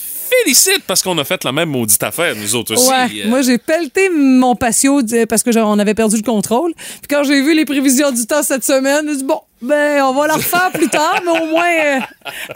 [0.44, 2.88] félicite parce qu'on a fait la même maudite affaire, nous autres aussi.
[2.88, 6.22] Ouais, Euh, moi j'ai pelleté mon patio euh, parce que genre, on avait perdu le
[6.22, 6.72] contrôle.
[6.76, 10.12] Puis quand j'ai vu les prévisions du temps cette semaine, j'ai dit bon, ben on
[10.14, 11.98] va la refaire plus tard, mais au moins euh,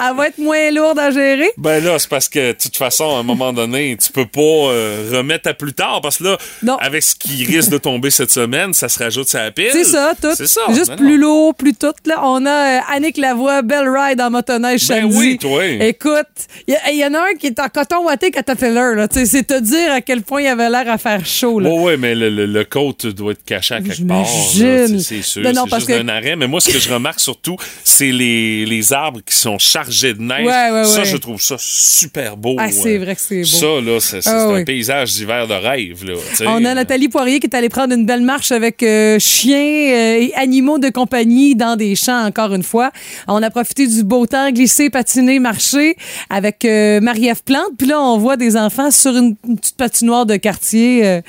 [0.01, 1.51] elle va être moins lourde à gérer.
[1.57, 4.41] Ben là, c'est parce que, de toute façon, à un moment donné, tu peux pas
[4.41, 6.77] euh, remettre à plus tard parce que là, Non.
[6.79, 9.69] avec ce qui risque de tomber cette semaine, ça se rajoute sur la pile.
[9.73, 10.35] C'est ça, tout.
[10.35, 10.63] C'est ça.
[10.71, 11.93] Juste Ben plus lourd, plus tout.
[12.07, 15.17] Là, on a euh, Annick Lavoie, Belle Ride en motoneige Ben samedi.
[15.19, 15.65] oui, toi.
[15.65, 16.27] Écoute,
[16.67, 18.95] il y, y en a un qui est en coton watté Caterpillar.
[18.95, 19.07] là.
[19.11, 21.61] C'est te dire à quel point il avait l'air à faire chaud.
[21.61, 21.69] Là.
[21.71, 22.65] Ouais, ouais, mais le, le, le
[23.13, 24.27] doit être caché à quelque part.
[24.27, 25.43] C'est c'est sûr.
[25.43, 26.37] Non, non, c'est parce juste que- un arrêt.
[26.37, 30.23] Mais moi, ce que je remarque surtout, c'est les, les arbres qui sont chargés de
[30.23, 30.47] neige.
[30.47, 31.05] Ouais, ouais, ça, ouais.
[31.05, 32.57] je trouve ça super beau.
[32.59, 33.45] Ah, c'est Euh, vrai que c'est beau.
[33.45, 36.05] Ça, là, c'est c'est Ah, un paysage d'hiver de rêve.
[36.05, 36.15] Là.
[36.47, 40.21] On a Nathalie Poirier qui est allée prendre une belle marche avec euh, chiens euh,
[40.21, 42.91] et animaux de compagnie dans des champs, encore une fois.
[43.29, 45.97] On a profité du beau temps, glisser, patiner, marcher
[46.31, 47.73] avec euh, Marie-Ève Plante.
[47.79, 51.21] Puis là, on voit des enfants sur une, une petite patinoire de quartier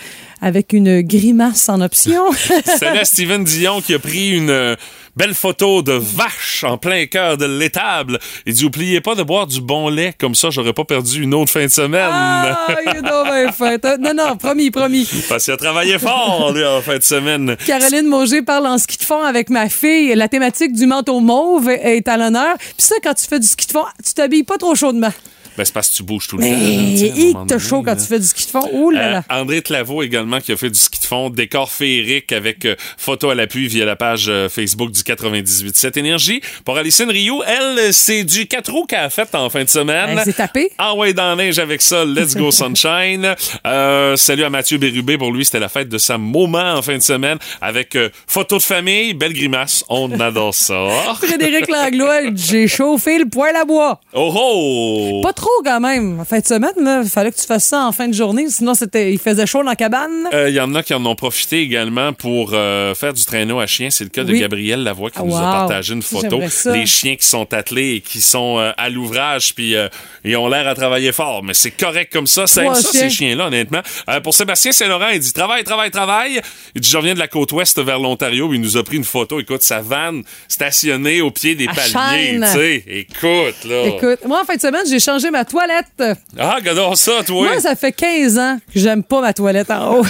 [0.42, 2.22] avec une grimace en option.
[2.66, 4.76] Salut à Steven Dion qui a pris une
[5.16, 8.20] belle photo de vache en plein cœur de l'étable.
[8.46, 11.34] Il dit Oubliez pas de boire du bon lait, comme ça j'aurais pas perdu une
[11.34, 12.10] autre fin de semaine.
[12.12, 13.98] ah, il est fait.
[14.00, 15.08] Non, non, promis, promis.
[15.30, 17.56] Parce qu'il a travaillé fort, lui, en fin de semaine.
[17.66, 20.14] Caroline Mauger parle en ski de fond avec ma fille.
[20.16, 22.56] La thématique du manteau mauve est à l'honneur.
[22.58, 25.12] Puis ça, quand tu fais du ski de fond, tu t'habilles pas trop chaudement.
[25.58, 27.46] Ben, c'est parce que tu bouges tout le temps.
[27.50, 27.96] Mais chaud quand là.
[27.96, 28.70] tu fais du ski de fond?
[28.74, 29.22] Ouh là Euh.
[29.30, 33.30] André Tlavaux également qui a fait du ski de fond, décor féerique avec euh, photo
[33.30, 36.42] à l'appui via la page euh, Facebook du 98 Cette énergie.
[36.64, 40.18] Pour Alicine Rio, elle, c'est du 4 roues qu'elle a fait en fin de semaine.
[40.18, 40.72] Elle s'est tapée?
[40.78, 43.36] Ah ouais, dans la neige avec ça, let's go sunshine.
[44.16, 47.04] Salut à Mathieu Bérubé, pour lui, c'était la fête de sa moment en fin de
[47.04, 50.76] semaine avec photo de famille, belle grimace, on adore ça.
[51.22, 54.00] Frédéric Langlois, j'ai chauffé le poêle à bois.
[54.14, 55.22] Oh oh!
[55.24, 56.20] Pas trop quand même.
[56.20, 58.74] En fin de semaine, il fallait que tu fasses ça en fin de journée, sinon
[58.74, 60.30] c'était, il faisait chaud dans la cabane.
[60.34, 63.66] Il y en a qui en ont profité également pour euh, faire du traîneau à
[63.66, 63.90] chiens.
[63.90, 64.34] C'est le cas de.
[64.36, 66.40] Gabriel Lavoie qui Ah, nous a partagé une photo.
[66.74, 69.88] Les chiens qui sont attelés et qui sont euh, à l'ouvrage puis euh,
[70.26, 71.44] ils ont l'air à travailler fort.
[71.44, 72.46] Mais c'est correct comme ça.
[72.46, 73.82] Trois ça, ces chiens-là, honnêtement.
[74.10, 76.42] Euh, pour Sébastien Saint-Laurent, il dit travail, travail, travail.
[76.76, 78.54] Il dit je reviens de la côte ouest vers l'Ontario.
[78.54, 79.40] Il nous a pris une photo.
[79.40, 81.92] Écoute, sa vanne stationnée au pied des À paliers.
[82.32, 82.46] chaîne.
[82.52, 82.84] tu sais.
[82.88, 83.86] Écoute, là.
[83.88, 86.04] Écoute, moi, en fin de semaine, j'ai changé ma toilette.
[86.38, 87.48] Ah, regardons ça, toi.
[87.48, 90.06] Moi, ça fait 15 ans que j'aime pas ma toilette en haut.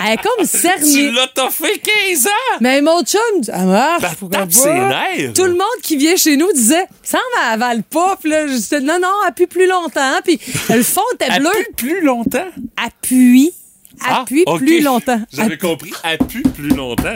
[0.00, 0.92] Elle est comme cernée.
[0.92, 2.56] Tu l'as t'as fait 15 ans!
[2.60, 4.02] Mais mon chum, elle marche.
[4.18, 4.54] Pourquoi tape pas?
[4.54, 5.32] ses nerfs.
[5.34, 8.16] Tout le monde qui vient chez nous disait, ça en avale pas.
[8.20, 10.20] Puis là, je disais, non, non, appuie plus longtemps.
[10.24, 10.38] Puis
[10.70, 11.48] le fond était bleu.
[11.48, 12.48] Appuie plus longtemps?
[12.76, 13.52] Appuie.
[14.00, 14.58] Ah, Appuie ok.
[14.58, 15.20] plus longtemps.
[15.32, 17.14] J'avais compris, appuie plus longtemps.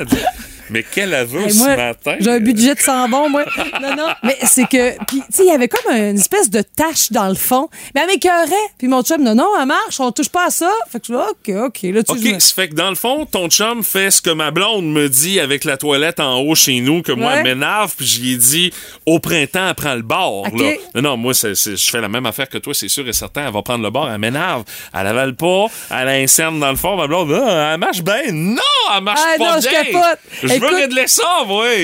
[0.72, 2.16] Mais quel aveu Hey, ce moi, matin?
[2.20, 3.44] J'ai un budget de 100 bons, moi.
[3.80, 4.08] Non, non.
[4.22, 4.96] Mais c'est que.
[5.06, 7.68] Puis, tu sais, il y avait comme une espèce de tache dans le fond.
[7.94, 8.50] Mais elle m'écœurait.
[8.78, 10.70] Puis mon chum, non, non, elle marche, on touche pas à ça.
[10.90, 11.78] Fait que je OK, OK.
[11.82, 14.50] Là, tu OK, ça fait que dans le fond, ton chum fait ce que ma
[14.50, 17.36] blonde me dit avec la toilette en haut chez nous, que moi, Ouais.
[17.38, 18.72] elle m'énerve, puis je lui ai dit,
[19.06, 20.46] au printemps, elle prend le bord.
[20.56, 20.72] Là.
[20.94, 23.46] Non, non, moi, je fais la même affaire que toi, c'est sûr et certain.
[23.46, 24.64] Elle va prendre le bord, elle m'énerve.
[24.94, 28.02] Elle avale pas, elle a un cerne dans le fond, ma blonde, ah, elle marche
[28.02, 28.22] bien.
[28.32, 28.56] Non,
[28.96, 30.18] elle marche Ah, pas non, je capote.
[30.42, 31.22] Je veux Écoute, régler ça.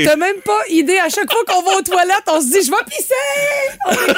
[0.04, 0.98] T'as même pas idée.
[0.98, 4.08] À chaque fois qu'on va aux toilettes, on se dit, je vais pisser!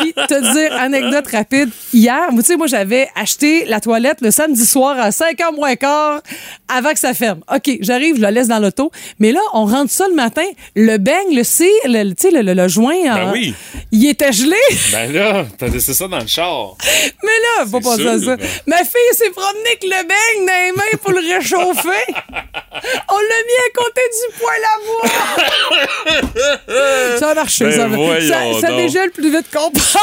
[0.00, 1.70] Puis, te dire, anecdote rapide.
[1.92, 6.20] Hier, tu sais, moi, j'avais acheté la toilette le samedi soir à 5h moins quart
[6.68, 7.40] avant que ça ferme.
[7.52, 8.90] OK, j'arrive, je la laisse dans l'auto.
[9.18, 10.44] Mais là, on rentre ça le matin.
[10.74, 13.54] Le beigne, le cire, le, tu sais, le, le- le joint, Ben en- oui.
[13.90, 14.56] il était gelé.
[14.92, 16.76] Ben là, t'as laissé ça dans le char.
[17.22, 17.28] Mais
[17.58, 18.16] là, faut pas ça.
[18.36, 18.38] ben.
[18.66, 22.14] Ma fille s'est promenée avec le beigne dans les mains pour le réchauffer.
[22.14, 26.22] On l'a mis à côté du poêle à bois.
[27.18, 28.28] ça a marché, Ben ça.
[28.28, 29.96] Ça, ça dégèle plus vite qu'on pense.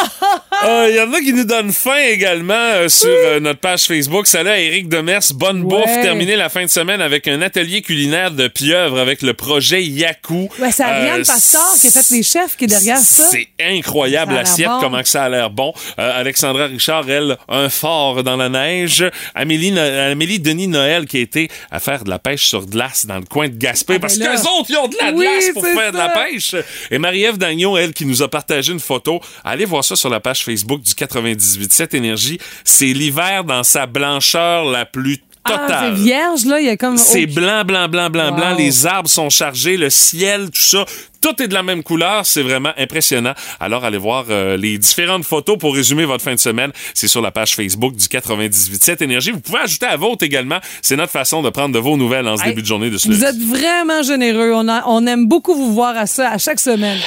[0.90, 4.28] Il y en a qui nous donnent faim également euh, sur euh, notre page Facebook.
[4.28, 5.20] Salut à Éric Demers.
[5.36, 5.82] Bonne Ouais.
[5.82, 6.02] bouffe.
[6.02, 10.50] Terminé la fin de semaine avec un atelier culinaire de pieuvre avec le projet Yaku.
[10.60, 13.24] Ouais, c'est Ariane Euh, Pastor qui a fait les chefs qui est derrière ça.
[13.30, 14.80] C'est incroyable l'assiette, bon.
[14.82, 15.74] comment que ça a l'air bon.
[16.00, 19.04] Euh, Alexandra Richard, elle, un fort dans la neige.
[19.36, 23.06] Amélie, No- Amélie Denis Noël qui a été à faire de la pêche sur glace
[23.06, 24.36] dans le coin de Gaspé Ah, parce ben que là.
[24.36, 26.56] les autres, ils ont de la Oui, glace pour faire de la pêche.
[26.92, 29.20] Et Marie-Ève Dagnon, elle, qui nous a partagé une photo.
[29.44, 32.40] Allez voir ça sur la page Facebook du 98 Énergie.
[32.64, 35.20] C'est l'hiver dans sa blancheur la plus
[35.58, 36.60] Ah, c'est vierge, là.
[36.60, 36.98] Il y a comme.
[36.98, 38.36] C'est oh, blanc, blanc, blanc, blanc, Wow.
[38.36, 38.56] blanc.
[38.58, 40.86] Les arbres sont chargés, le ciel, tout ça.
[41.22, 42.26] Tout est de la même couleur.
[42.26, 43.34] C'est vraiment impressionnant.
[43.60, 46.72] Alors, allez voir euh, les différentes photos pour résumer votre fin de semaine.
[46.94, 49.32] C'est sur la page Facebook du 98.7 Énergie.
[49.32, 50.60] Vous pouvez ajouter à vôtre également.
[50.82, 52.98] C'est notre façon de prendre de vos nouvelles en ce Hey, début de journée de
[52.98, 53.26] ce Vous lundi.
[53.26, 54.54] êtes vraiment généreux.
[54.56, 57.00] On, a- on aime beaucoup vous voir à ça à chaque semaine.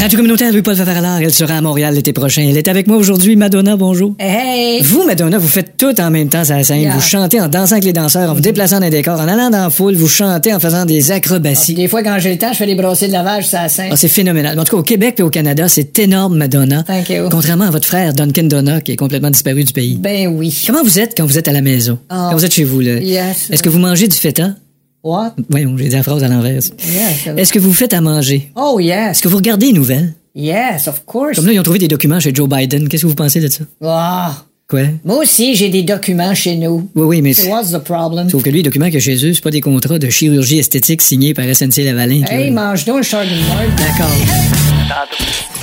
[0.00, 2.46] Radio communautaire Louis-Paul Favaralard, elle sera à Montréal l'été prochain.
[2.48, 3.34] Elle est avec moi aujourd'hui.
[3.34, 4.14] Madonna, bonjour.
[4.20, 4.80] Hey!
[4.80, 6.82] Vous, Madonna, vous faites tout en même temps sur la scène.
[6.82, 6.94] Yeah.
[6.94, 9.50] Vous chantez en dansant avec les danseurs, en vous déplaçant dans les décors, en allant
[9.50, 11.74] dans la foule, vous chantez en faisant des acrobaties.
[11.74, 13.88] Des fois, quand j'ai le temps, je fais des brossées de lavage sur la scène.
[13.90, 14.58] Ah, c'est phénoménal.
[14.58, 16.84] En tout cas, au Québec et au Canada, c'est énorme, Madonna.
[16.84, 17.28] Thank you.
[17.28, 19.96] Contrairement à votre frère, Duncan Donna, qui est complètement disparu du pays.
[19.96, 20.62] Ben oui.
[20.64, 21.98] Comment vous êtes quand vous êtes à la maison?
[22.08, 22.28] Ah.
[22.30, 23.00] Quand vous êtes chez vous, là?
[23.00, 23.48] Yes.
[23.50, 24.54] Est-ce que vous mangez du feta?
[25.08, 25.36] What?
[25.48, 26.60] Voyons, j'ai dit la phrase à l'envers.
[26.60, 27.28] Yes.
[27.34, 28.52] Est-ce que vous faites à manger?
[28.54, 29.12] Oh, yes.
[29.12, 30.12] Est-ce que vous regardez les nouvelles?
[30.34, 31.36] Yes, of course.
[31.36, 32.90] Comme là, ils ont trouvé des documents chez Joe Biden.
[32.90, 33.64] Qu'est-ce que vous pensez de ça?
[33.82, 34.44] Ah.
[34.68, 34.82] Quoi?
[35.06, 36.90] Moi aussi, j'ai des documents chez nous.
[36.94, 37.32] Oui, oui, mais...
[37.32, 38.28] So What's the problem?
[38.28, 41.00] Sauf que lui, les documents a chez eux, c'est pas des contrats de chirurgie esthétique
[41.00, 42.24] signés par SNC Lavalin.
[42.28, 43.38] Hey, mange donc un chardonnay.
[43.78, 44.14] D'accord.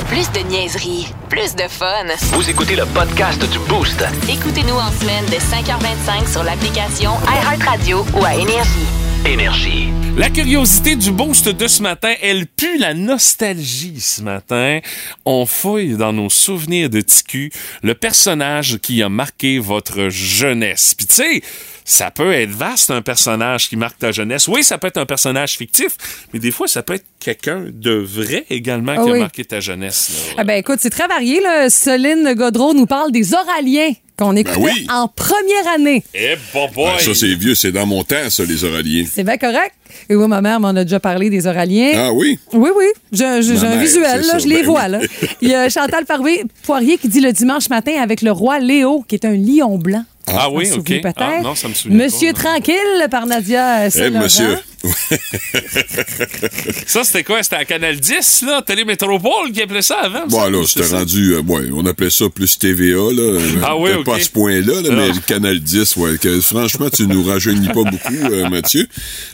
[0.07, 1.85] Plus de niaiserie, plus de fun.
[2.33, 4.03] Vous écoutez le podcast du Boost.
[4.27, 9.14] Écoutez-nous en semaine de 5h25 sur l'application iHeartRadio ou à Énergie.
[9.25, 10.04] Énergie.
[10.17, 14.79] La curiosité du boost de ce matin, elle pue la nostalgie ce matin.
[15.25, 17.51] On fouille dans nos souvenirs de TQ
[17.83, 20.93] le personnage qui a marqué votre jeunesse.
[20.97, 21.41] Puis tu sais,
[21.83, 24.47] ça peut être vaste un personnage qui marque ta jeunesse.
[24.47, 25.97] Oui, ça peut être un personnage fictif,
[26.31, 29.17] mais des fois ça peut être quelqu'un de vrai également Ah qui oui.
[29.17, 30.11] a marqué ta jeunesse.
[30.29, 30.35] là.
[30.37, 31.41] Ah ben écoute, c'est très varié.
[31.41, 31.69] Là.
[31.69, 34.87] Céline Godreau nous parle des Oraliens qu'on écoutait oui.
[34.89, 36.01] en première année.
[36.13, 36.89] Eh bon boy.
[36.95, 39.03] Ah, ça, c'est vieux, c'est dans mon temps, ça, les oraliens.
[39.13, 39.73] C'est bien correct.
[40.09, 41.91] Et oui, ma mère m'en a déjà parlé des Oraliens.
[41.95, 42.37] Ah oui?
[42.53, 42.85] Oui, oui.
[43.11, 43.39] J'ai un
[43.77, 44.85] visuel, là, je les ben vois.
[44.85, 44.91] oui.
[44.91, 44.99] Là.
[45.41, 49.03] Il y a Chantal Poirier, Poirier qui dit le dimanche matin avec le roi Léo,
[49.07, 50.03] qui est un lion blanc.
[50.27, 50.91] Ah oui, ok.
[51.17, 52.39] Ah, non, ça me souvient Monsieur pas.
[52.43, 54.23] Tranquille par Nadia Eh, Saint-Laurent.
[54.23, 54.57] monsieur.
[56.87, 57.41] Ça, c'était quoi?
[57.43, 58.61] C'était à Canal 10, là?
[58.61, 60.27] Télémétropole qui appelait ça avant?
[60.27, 60.49] Bon, ça?
[60.49, 63.39] là, C'est c'était rendu, euh, ouais, on appelait ça plus TVA, là.
[63.63, 64.05] Ah oui, Peut-être ok.
[64.05, 65.13] Pas à ce point-là, là, mais Ah.
[65.13, 66.17] le Canal 10, ouais.
[66.17, 68.87] que, franchement, tu nous rajeunis pas beaucoup, euh, Mathieu.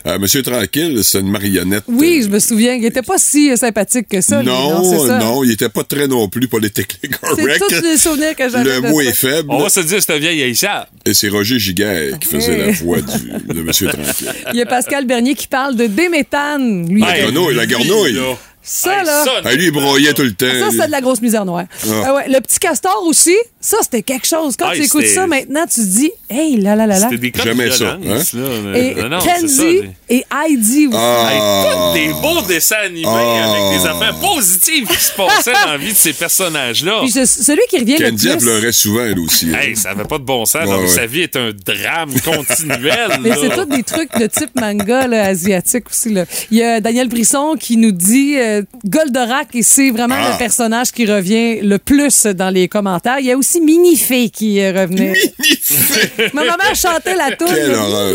[0.06, 1.84] Euh, Monsieur Tranquille, c'est une marionnette.
[1.88, 2.74] Oui, euh, je me souviens.
[2.74, 4.40] Il était pas si euh, sympathique que ça.
[4.40, 5.18] lui, non, c'est ça.
[5.18, 7.62] non, il était pas très non plus politique C'est correct.
[7.68, 8.64] tous les souvenirs que j'avais.
[8.64, 9.08] Le mot ça.
[9.08, 9.48] est faible.
[9.50, 10.86] On va se dire, c'est un vieil haïssable.
[11.04, 14.28] Et c'est Roger Giguère qui faisait la voix du, de Monsieur Tranquille.
[14.52, 16.88] Il y a Pascal Bernier qui parle de déméthane.
[16.88, 18.18] Lui, La grenouille, la grenouille.
[18.62, 19.24] Ça, Hey, là.
[19.24, 20.46] ça, Ah, lui, il broyait tout le temps.
[20.46, 21.64] Ça, c'est de la grosse misère noire.
[22.04, 22.14] Ah.
[22.14, 24.56] Ouais, le petit castor aussi, ça, c'était quelque chose.
[24.56, 27.08] Quand tu écoutes ça maintenant, tu te dis, hey, là, là, là, là.
[27.10, 28.74] C'était des Jamais ça, hein?
[28.74, 30.96] Et non, non, c'est ça, Kenzie et Heidi aussi.
[30.96, 31.64] Hey, Ah.
[31.72, 33.50] tous des beaux dessins animés Ah.
[33.50, 37.02] avec des affaires positives qui se passaient dans la vie de ces personnages-là.
[37.26, 38.46] Celui qui revient Candy, le elle plus.
[38.46, 39.48] pleurait souvent, elle aussi.
[39.52, 39.58] hein.
[39.60, 40.68] Hey, ça avait pas de bon sens.
[40.68, 40.86] Ouais.
[40.88, 43.08] Sa vie est un drame continuel.
[43.22, 43.36] Mais là.
[43.40, 46.10] c'est tous des trucs de type manga là, asiatique aussi.
[46.10, 46.24] Là.
[46.50, 48.51] Il y a Daniel Brisson qui nous dit euh,
[48.84, 50.32] Goldorak et c'est vraiment Ah.
[50.32, 53.18] le personnage qui revient le plus dans les commentaires.
[53.20, 55.12] Il y a aussi Minifée qui euh, revenait.
[56.34, 57.46] Ma maman chantait la tune.
[57.48, 58.14] Quelle horreur.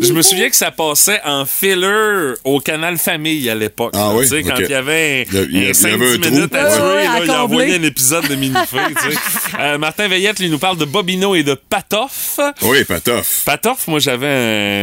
[0.00, 3.92] Je me souviens que ça passait en filler au canal Famille à l'époque.
[3.94, 4.14] Ah là.
[4.14, 4.24] oui?
[4.28, 5.90] Tu sais, quand il y avait Il y a- il y un a- 5 il
[5.90, 6.30] y avait un trou.
[6.34, 8.76] minutes à tuer, ouais, là, à il a envoyé un épisode de Minifée.
[8.96, 9.18] tu sais.
[9.60, 12.38] Euh, Martin Veillette, lui, nous parle de Bobino et de Patoff.
[12.62, 13.42] Oui, Patoff.
[13.44, 14.28] Patoff, moi, j'avais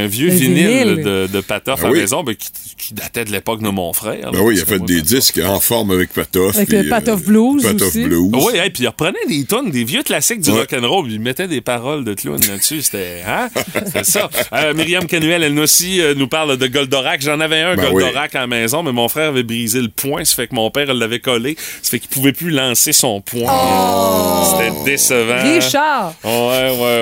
[0.04, 1.04] un vieux Un vinyle, vinyle.
[1.04, 2.00] de, de Patoff Ben à la oui.
[2.02, 4.32] maison ben, qui, qui datait de l'époque de mon frère.
[4.34, 6.56] Ben oui, il a fait des disques en forme avec Patoff.
[6.56, 8.04] Avec le Patoff Blues Patoff aussi.
[8.04, 8.30] Blues.
[8.34, 10.60] Oui, hey, puis il reprenait des tonnes, des vieux classiques du Ouais.
[10.60, 12.82] rock'n'roll, puis il mettait des paroles de clown là-dessus.
[12.82, 13.50] C'était, hein?
[13.94, 14.30] C'est ça.
[14.54, 17.22] Euh, Myriam Canuel, elle nous aussi euh, nous parle de Goldorak.
[17.22, 20.24] J'en avais un Ben Goldorak à la maison, mais mon frère avait brisé le poing.
[20.26, 21.56] Ça fait que mon père elle l'avait collé.
[21.82, 23.52] Ça fait qu'il pouvait plus lancer son poing.
[24.58, 25.44] C'était décevant.
[25.44, 26.14] Richard.
[26.24, 27.02] Ouais, ouais,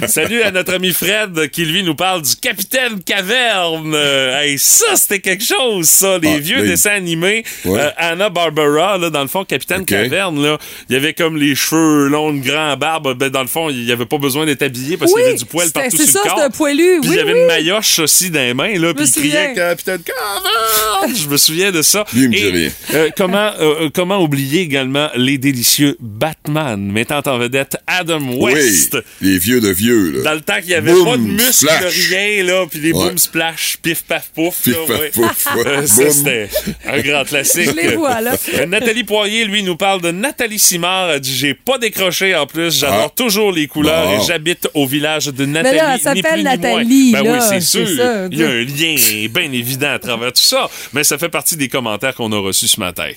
[0.00, 0.08] ouais.
[0.08, 3.92] Salut à notre ami Fred qui, lui, nous parle du Capitaine Caverne.
[3.94, 6.18] Euh, hey, ça, c'était quelque chose, ça.
[6.18, 7.44] Les Ah, vieux animés.
[7.64, 7.80] Ouais.
[7.80, 9.86] Euh, Anna Barbara, là, dans le fond, Capitaine Ok.
[9.86, 10.58] Caverne, là,
[10.88, 13.16] il y avait comme les cheveux longs, une grande barbe.
[13.18, 15.34] Ben, dans le fond, il y avait pas besoin d'être habillé parce qu'il y avait
[15.34, 16.38] du poil partout c'est sur ça, le corps.
[16.38, 17.00] c'était un poilu.
[17.00, 17.40] Puis oui, il y avait oui.
[17.40, 21.14] une maillotche aussi dans les mains, là, puis il criait Capitaine Caverne.
[21.16, 22.04] Je me souviens de ça.
[22.14, 22.70] Lui, il me dit Et, rien.
[22.94, 28.94] euh, comment, euh, euh, comment oublier également les délicieux Batman, mettant en vedette Adam West.
[28.94, 30.22] Oui, les vieux de vieux, là.
[30.22, 31.68] Dans le temps qu'il n'y avait pas de muscles,
[32.10, 33.08] rien, là, puis les Ouais.
[33.08, 34.62] boom splash, pif paf pouf.
[34.62, 35.10] Pif, là, paf, ouais.
[35.10, 35.66] pouf, ouais.
[35.66, 36.48] Euh, ça, c'était
[36.86, 37.70] un grand classique.
[37.70, 38.36] Je les vois, là.
[38.54, 41.10] Euh, Nathalie Poirier, lui, nous parle de Nathalie Simard.
[41.10, 43.12] Elle dit J'ai pas décroché en plus, j'adore Ah.
[43.14, 44.22] toujours les couleurs Bon.
[44.22, 45.76] et j'habite au village de Nathalie.
[45.76, 47.12] là, elle s'appelle Nathalie.
[47.12, 47.86] Ben là, oui, c'est sûr.
[47.88, 51.28] ça, Il y a un lien bien évident à travers tout ça, mais ça fait
[51.28, 53.08] partie des commentaires qu'on a reçus ce matin.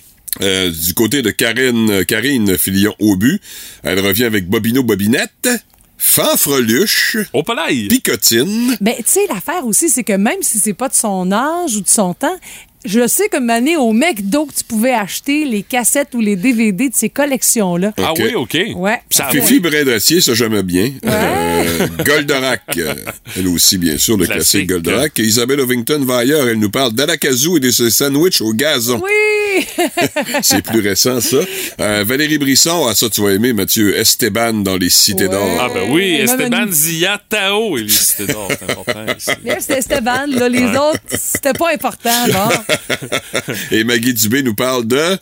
[0.42, 3.40] Euh, du côté de Karine, Karine Filion-Aubu,
[3.84, 5.50] elle revient avec Bobino Bobinette,
[5.98, 7.88] Fanfreluche, Opalaï.
[7.88, 8.76] Picotine.
[8.82, 11.82] Mais tu sais, l'affaire aussi, c'est que même si c'est pas de son âge ou
[11.82, 12.38] de son temps,
[12.88, 16.90] je sais comme année au McDo que tu pouvais acheter les cassettes ou les DVD
[16.90, 17.94] de ces collections-là.
[17.98, 18.58] Ah oui, OK.
[18.76, 19.00] Ouais.
[19.10, 19.62] Ça Fifi
[20.22, 20.92] ça j'aimais bien.
[21.06, 22.94] Euh, Goldorak, euh,
[23.38, 24.68] elle aussi, bien sûr, le Classique.
[24.68, 25.20] classique Goldorak.
[25.20, 29.02] Isabelle Ovington va ailleurs, elle nous parle d'Alakazoo et de ses sandwichs au gazon.
[29.04, 29.66] Oui!
[30.42, 31.38] C'est plus récent, ça.
[31.80, 33.98] Euh, Valérie Brisson, ah ça tu vas aimer, Mathieu.
[33.98, 35.30] Esteban dans les cités Ouais.
[35.32, 35.58] d'or.
[35.60, 40.50] Ah ben oui, Esteban Zia Tao et les cités d'or, c'est important c'était Esteban, là,
[40.50, 42.28] les autres, c'était pas important.
[42.32, 43.54] Bon.
[43.72, 45.18] Et Maggie Dubé nous parle de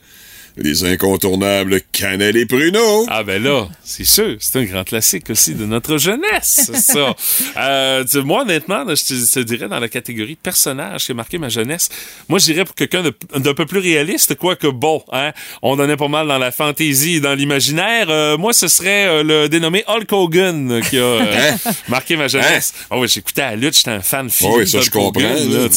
[0.57, 3.05] les incontournables Cannelle et Pruneau.
[3.09, 7.15] Ah ben là, c'est sûr, c'est un grand classique aussi de notre jeunesse, ça.
[7.57, 11.47] Euh, moi, honnêtement, je te, te dirais dans la catégorie personnage qui a marqué ma
[11.49, 11.89] jeunesse,
[12.27, 13.03] moi, je dirais pour quelqu'un
[13.35, 17.19] d'un peu plus réaliste, quoique bon, hein, on donnait pas mal dans la fantaisie et
[17.19, 18.07] dans l'imaginaire.
[18.09, 21.51] Euh, moi, ce serait euh, le dénommé Hulk Hogan qui a euh,
[21.87, 22.73] marqué ma jeunesse.
[22.89, 25.09] Ah oui, j'écoutais à la lutte, j'étais un fan fini Ah oui, ça je comprends.
[25.09, 25.69] Hogan,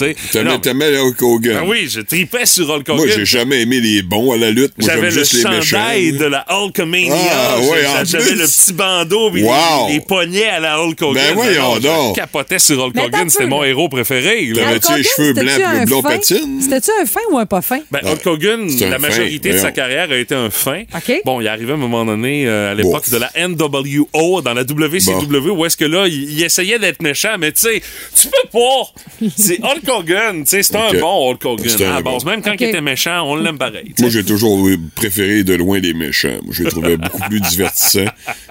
[0.42, 0.58] là.
[0.58, 1.56] T'aimais, Hulk Hogan.
[1.60, 2.96] ah oui, je tripais sur Hulk Hogan.
[2.96, 4.67] Moi, j'ai jamais aimé les bons à la lutte.
[4.78, 7.14] J'avais le chandail de la Hulkamania.
[7.32, 9.88] Ah, ouais, J'avais le petit bandeau Wow.
[9.88, 11.14] les, les poignets à la Hulk Hogan.
[11.28, 12.16] Ben voyons Alors, donc.
[12.16, 13.28] Je capotais sur Hulk Hogan.
[13.30, 14.44] C'était mon héros préféré.
[14.46, 14.62] là.
[14.64, 16.60] T'avais- tu les cheveux c'était-tu blancs, un blond patine?
[16.62, 17.80] C'était-tu un fin ou un pas fin?
[17.90, 20.82] Ben, Hulk Hogan, la fin, majorité de sa carrière a été un fin.
[21.24, 24.54] Bon, il est arrivé à un moment donné, euh, à l'époque de la NWO, dans
[24.54, 27.82] la WCW, où est-ce que là, il, il essayait d'être méchant, mais tu sais,
[28.20, 29.28] tu peux pas.
[29.36, 31.92] C'est Hulk Hogan, tu sais, c'est un bon Hulk Hogan.
[31.96, 33.92] À base, même quand il était méchant, on l'aime pareil.
[33.98, 34.57] Moi, j'ai toujours
[34.94, 36.38] préféré de loin les méchants.
[36.42, 38.04] Moi, je les trouvais beaucoup plus divertissants.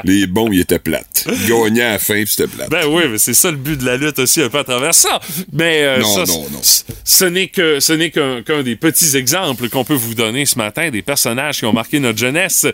[0.04, 1.26] Les bons, ils étaient plates.
[1.32, 2.70] Ils gagnaient à la fin, puis c'était plate.
[2.70, 4.94] Ben oui, mais c'est ça le but de la lutte aussi, un peu à travers
[4.94, 5.20] ça.
[5.52, 6.62] Mais euh, Non, ça, non, non.
[7.04, 10.58] ce n'est que ce n'est qu'un qu'un des petits exemples qu'on peut vous donner ce
[10.58, 12.66] matin des personnages qui ont marqué notre jeunesse.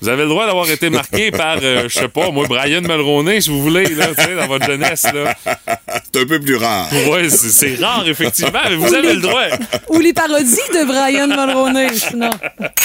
[0.00, 3.40] Vous avez le droit d'avoir été marqué par, euh, je sais pas, moi, Brian Mulroney,
[3.40, 5.04] si vous voulez, là, dans votre jeunesse.
[5.12, 5.34] Là.
[6.12, 6.88] C'est un peu plus rare.
[7.28, 9.44] C'est c'est rare effectivement, mais vous avez le droit.
[9.88, 12.30] Ou les parodies de Brian Mulroney, sinon.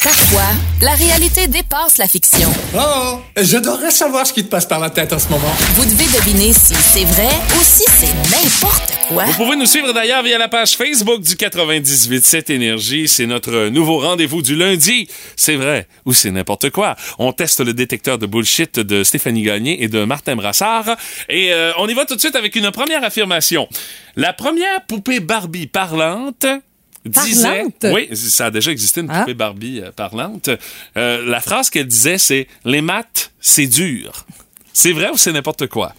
[0.03, 0.43] Parfois,
[0.81, 2.47] la réalité dépasse la fiction.
[2.75, 5.51] Oh, j'adorerais savoir ce qui te passe par la tête en ce moment.
[5.73, 9.25] Vous devez deviner si c'est vrai ou si c'est n'importe quoi.
[9.25, 13.07] Vous pouvez nous suivre d'ailleurs via la page Facebook du 98.7 Énergie.
[13.07, 15.07] C'est notre nouveau rendez-vous du lundi.
[15.35, 16.95] C'est vrai ou c'est n'importe quoi?
[17.17, 20.97] On teste le détecteur de bullshit de Stéphanie Gagné et de Martin Brassard.
[21.29, 23.67] Et euh, on y va tout de suite avec une première affirmation.
[24.15, 26.45] La première poupée Barbie parlante
[27.09, 27.63] disait...
[27.83, 29.19] Oui, ça a déjà existé une Ah.
[29.19, 30.49] poupée Barbie euh, parlante.
[30.97, 34.25] Euh, la phrase qu'elle disait, c'est «Les maths, c'est dur».
[34.73, 35.93] C'est vrai ou c'est n'importe quoi?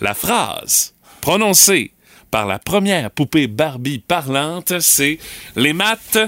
[0.00, 1.92] La phrase prononcée
[2.30, 5.18] par la première poupée Barbie parlante, c'est
[5.56, 6.18] Les maths,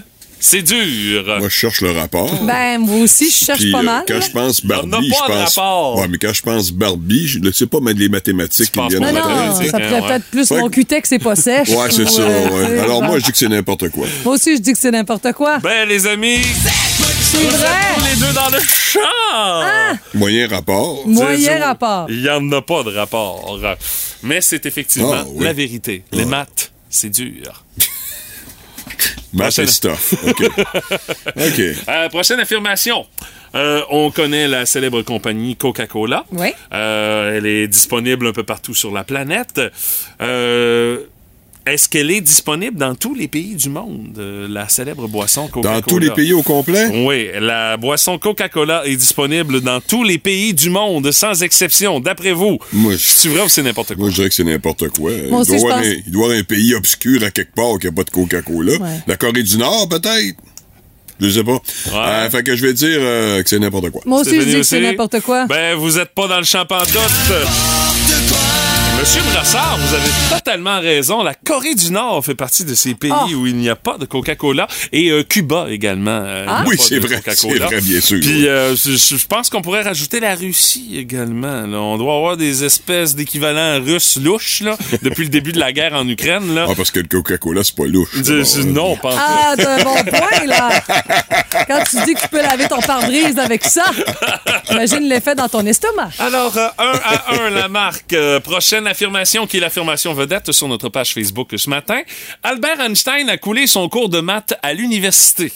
[0.45, 1.25] c'est dur.
[1.39, 2.33] Moi, je cherche le rapport.
[2.45, 4.05] Ben, moi aussi, je cherche Puis, pas euh, mal.
[4.09, 5.55] quand je pense On n'a Barbie, pas je de pense.
[5.57, 5.99] rapport.
[5.99, 8.89] Ouais, mais quand je pense Barbie, je ne sais pas mettre les mathématiques qui me
[8.89, 9.25] viennent en Non, tête.
[9.25, 10.61] non, mathématiques, ça hein, pourrait peut-être plus Ouais.
[10.61, 11.69] mon cutex, c'est pas sèche.
[11.69, 12.27] Ouais, c'est ça.
[12.27, 12.67] Ouais, ouais.
[12.69, 14.07] c'est Alors, moi, je dis que c'est n'importe quoi.
[14.25, 15.59] Moi aussi, je dis que c'est n'importe quoi.
[15.61, 17.69] Ben, les amis, c'est vous êtes vrai.
[17.97, 19.99] tous les deux dans le champ.
[20.15, 21.07] Moyen rapport.
[21.07, 22.07] Moyen rapport.
[22.11, 23.59] Il n'y en a pas de rapport.
[24.23, 25.45] Mais c'est effectivement Ah, oui.
[25.45, 26.05] la vérité.
[26.13, 27.62] Les maths, c'est dur.
[29.33, 30.15] Math stuff.
[30.27, 30.51] OK.
[31.37, 31.61] OK.
[31.88, 33.07] Euh, prochaine affirmation.
[33.55, 36.25] Euh, on connaît la célèbre compagnie Coca-Cola.
[36.33, 36.49] Oui.
[36.73, 39.61] Euh, elle est disponible un peu partout sur la planète.
[40.21, 41.01] Euh,
[41.64, 45.81] Est-ce qu'elle est disponible dans tous les pays du monde, euh, la célèbre boisson Coca-Cola?
[45.81, 46.88] Dans tous les pays au complet?
[47.07, 52.01] Oui, la boisson Coca-Cola est disponible dans tous les pays du monde, sans exception.
[52.01, 53.96] D'après vous, Moi, je- c'est vrai ou c'est n'importe quoi?
[53.98, 55.12] Moi, je dirais que c'est n'importe quoi.
[55.12, 57.22] Il aussi, doit, je y avoir pense- un, il doit y avoir un pays obscur
[57.22, 58.72] à quelque part qui n'a pas de Coca-Cola.
[58.72, 58.88] Ouais.
[59.07, 60.37] La Corée du Nord, peut-être?
[61.20, 61.62] Je sais pas.
[61.94, 64.03] Euh, fait que je vais dire euh, que c'est n'importe quoi.
[64.05, 64.85] Moi aussi, je dis que c'est aussi?
[64.85, 65.46] n'importe quoi.
[65.46, 66.96] Ben, vous êtes pas dans le champ pantoute.
[69.01, 71.23] Monsieur Brassard, vous avez totalement raison.
[71.25, 73.25] La Corée du Nord fait partie de ces pays Ah.
[73.35, 76.23] où il n'y a pas de Coca-Cola et euh, Cuba également.
[76.25, 76.63] euh, Ah.
[76.69, 77.35] Oui, c'est vrai, Coca-Cola.
[77.69, 78.21] c'est vrai, bien sûr.
[78.21, 81.67] Puis euh, je, pense qu'on pourrait rajouter la Russie également.
[81.67, 81.79] là.
[81.81, 85.95] On doit avoir des espèces d'équivalents russes louches là, depuis le début de la guerre
[85.95, 86.55] en Ukraine.
[86.55, 86.67] Là.
[86.69, 88.09] Ah, parce que le Coca-Cola, c'est pas louche.
[88.15, 88.43] Hein.
[88.67, 89.17] non, pas.
[89.19, 90.71] Ah, t'as un bon point, là.
[91.67, 93.85] Quand tu dis que tu peux laver ton pare-brise avec ça,
[94.71, 96.11] imagine l'effet dans ton estomac.
[96.21, 98.13] Alors, un à un, la marque.
[98.13, 98.39] Euh,
[98.83, 102.01] prochaine affirmation qui est l'affirmation vedette sur notre page Facebook ce matin.
[102.42, 105.53] Albert Einstein a coulé son cours de maths à l'université.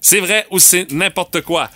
[0.00, 1.70] C'est vrai ou c'est n'importe quoi?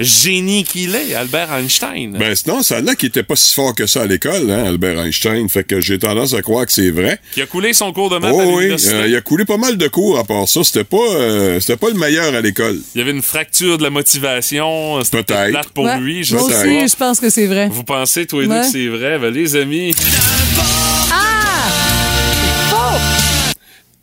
[0.00, 2.16] Génie qu'il est, Albert Einstein.
[2.18, 4.98] Ben sinon, ça là qui était pas si fort que ça à l'école, hein, Albert
[5.04, 5.48] Einstein.
[5.48, 7.18] Fait que j'ai tendance à croire que c'est vrai.
[7.32, 9.56] qui a coulé son cours de maths Oh à oui, euh, il a coulé pas
[9.56, 10.64] mal de cours à part ça.
[10.64, 12.78] C'était pas, euh, c'était pas le meilleur à l'école.
[12.94, 15.02] Il y avait une fracture de la motivation.
[15.04, 15.50] C'était Peut-être.
[15.50, 15.98] plate pour Ouais.
[15.98, 16.24] lui.
[16.24, 16.86] Je Moi sais aussi, pas.
[16.86, 17.68] je pense que c'est vrai.
[17.70, 18.60] Vous pensez, tous les deux, Ouais.
[18.62, 19.18] que c'est vrai?
[19.18, 19.94] Ben, les amis,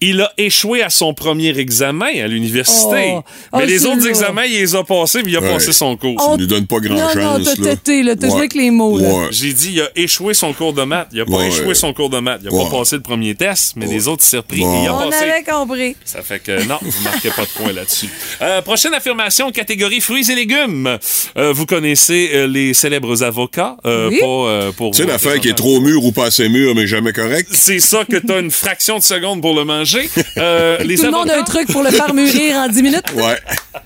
[0.01, 3.13] il a échoué à son premier examen à l'université.
[3.15, 3.23] Oh.
[3.53, 5.49] Mais Oh, les autres examens, il les a passés, puis il a Ouais.
[5.53, 6.15] passé son cours.
[6.19, 7.75] Oh, Ça lui donne pas grand non, non, t'as là.
[7.75, 9.07] têté, là, t'as joué avec les mots, là.
[9.09, 9.27] Ouais.
[9.31, 11.07] J'ai dit, il a échoué son cours de maths.
[11.13, 11.47] Il a pas Ouais.
[11.47, 12.41] échoué son cours de maths.
[12.43, 12.63] Il a Ouais.
[12.69, 14.61] pas passé le premier test, mais les autres, il s'est repris.
[14.63, 14.79] Ouais.
[14.79, 15.23] et il a On passé.
[15.23, 15.95] avait compris.
[16.05, 18.09] Ça fait que non, vous marquez pas de points là-dessus.
[18.41, 20.97] Euh, prochaine affirmation, catégorie fruits et légumes.
[21.37, 23.77] Euh, vous connaissez euh, les célèbres avocats.
[23.85, 24.19] euh, Oui.
[24.19, 26.87] pas, euh, pour Tu sais, l'affaire qui est trop mûre ou pas assez mûre, mais
[26.87, 27.49] jamais correcte.
[27.53, 29.90] C'est ça que t'as une fraction de seconde pour le manger.
[30.37, 33.03] Euh, les Tout le monde a un truc pour le faire mûrir en 10 minutes.
[33.15, 33.39] Ouais.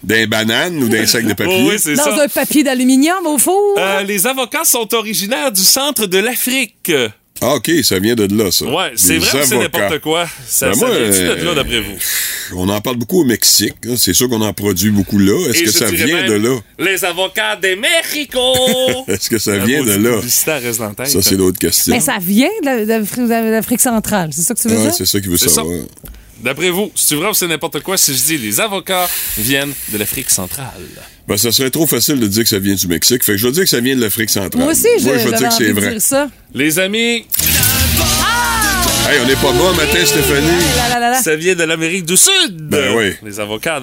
[0.03, 1.61] D'un banane ou d'un sac de papier.
[1.65, 2.23] Oh oui, c'est Dans ça.
[2.23, 3.75] un papier d'aluminium au four.
[3.77, 6.91] Euh, les avocats sont originaires du centre de l'Afrique.
[7.47, 8.65] Ah, OK, ça vient de là, ça.
[8.65, 10.27] Ouais, c'est vrai ou c'est n'importe quoi?
[10.47, 11.95] Ça, Ben, ça moi, vient-tu de euh, là, d'après vous?
[12.57, 13.73] On en parle beaucoup au Mexique.
[13.87, 13.95] hein.
[13.97, 15.49] C'est sûr qu'on en produit beaucoup là.
[15.49, 16.57] Est-ce que ça vient même de là?
[16.79, 18.39] Les avocats de Mexico!
[19.07, 20.21] Est-ce que ça vient de là?
[21.05, 21.93] Ça, c'est l'autre question.
[21.93, 24.93] Mais ça vient de la- de l'Afrique- centrale, c'est ça que tu veux Ouais, dire?
[24.95, 25.61] c'est ça qu'il veut C'est ça.
[26.45, 29.97] D'après vous, c'est vrai ou c'est n'importe quoi si je dis les avocats viennent de
[29.97, 30.69] l'Afrique centrale?
[31.27, 33.23] Ben, ça serait trop facile de dire que ça vient du Mexique.
[33.23, 34.61] Fait que je vais dire que ça vient de l'Afrique centrale.
[34.63, 35.91] Moi aussi, je, Moi, je vais dire que c'est vrai.
[35.93, 36.29] dire ça.
[36.53, 37.25] Les amis,
[39.07, 40.47] Hey, on n'est pas bon matin, Stéphanie.
[40.47, 41.21] Là, là, là, là.
[41.21, 42.57] ça vient de l'Amérique du Sud!
[42.57, 43.13] Ben oui.
[43.21, 43.79] Les avocats,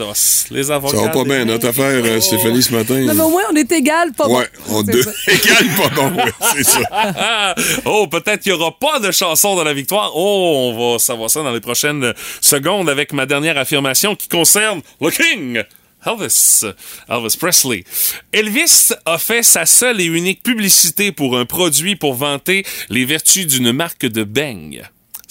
[0.50, 0.96] les avocats.
[0.96, 2.98] Ça va pas bien, notre affaire, euh, Stéphanie, ce matin.
[2.98, 4.80] Non, mais au moins, on est égal, pas Ouais, bon.
[4.80, 5.00] on C'est deux.
[5.28, 6.80] Égal, pas bon, ouais, c'est ça.
[6.90, 7.54] Ah,
[7.84, 10.10] oh, peut-être qu'il n'y aura pas de chanson dans la victoire.
[10.16, 14.80] Oh, on va savoir ça dans les prochaines secondes avec ma dernière affirmation qui concerne
[15.00, 15.62] le King.
[16.04, 16.64] Elvis,
[17.08, 17.84] Elvis Presley.
[18.32, 23.46] Elvis a fait sa seule et unique publicité pour un produit pour vanter les vertus
[23.46, 24.82] d'une marque de beignes.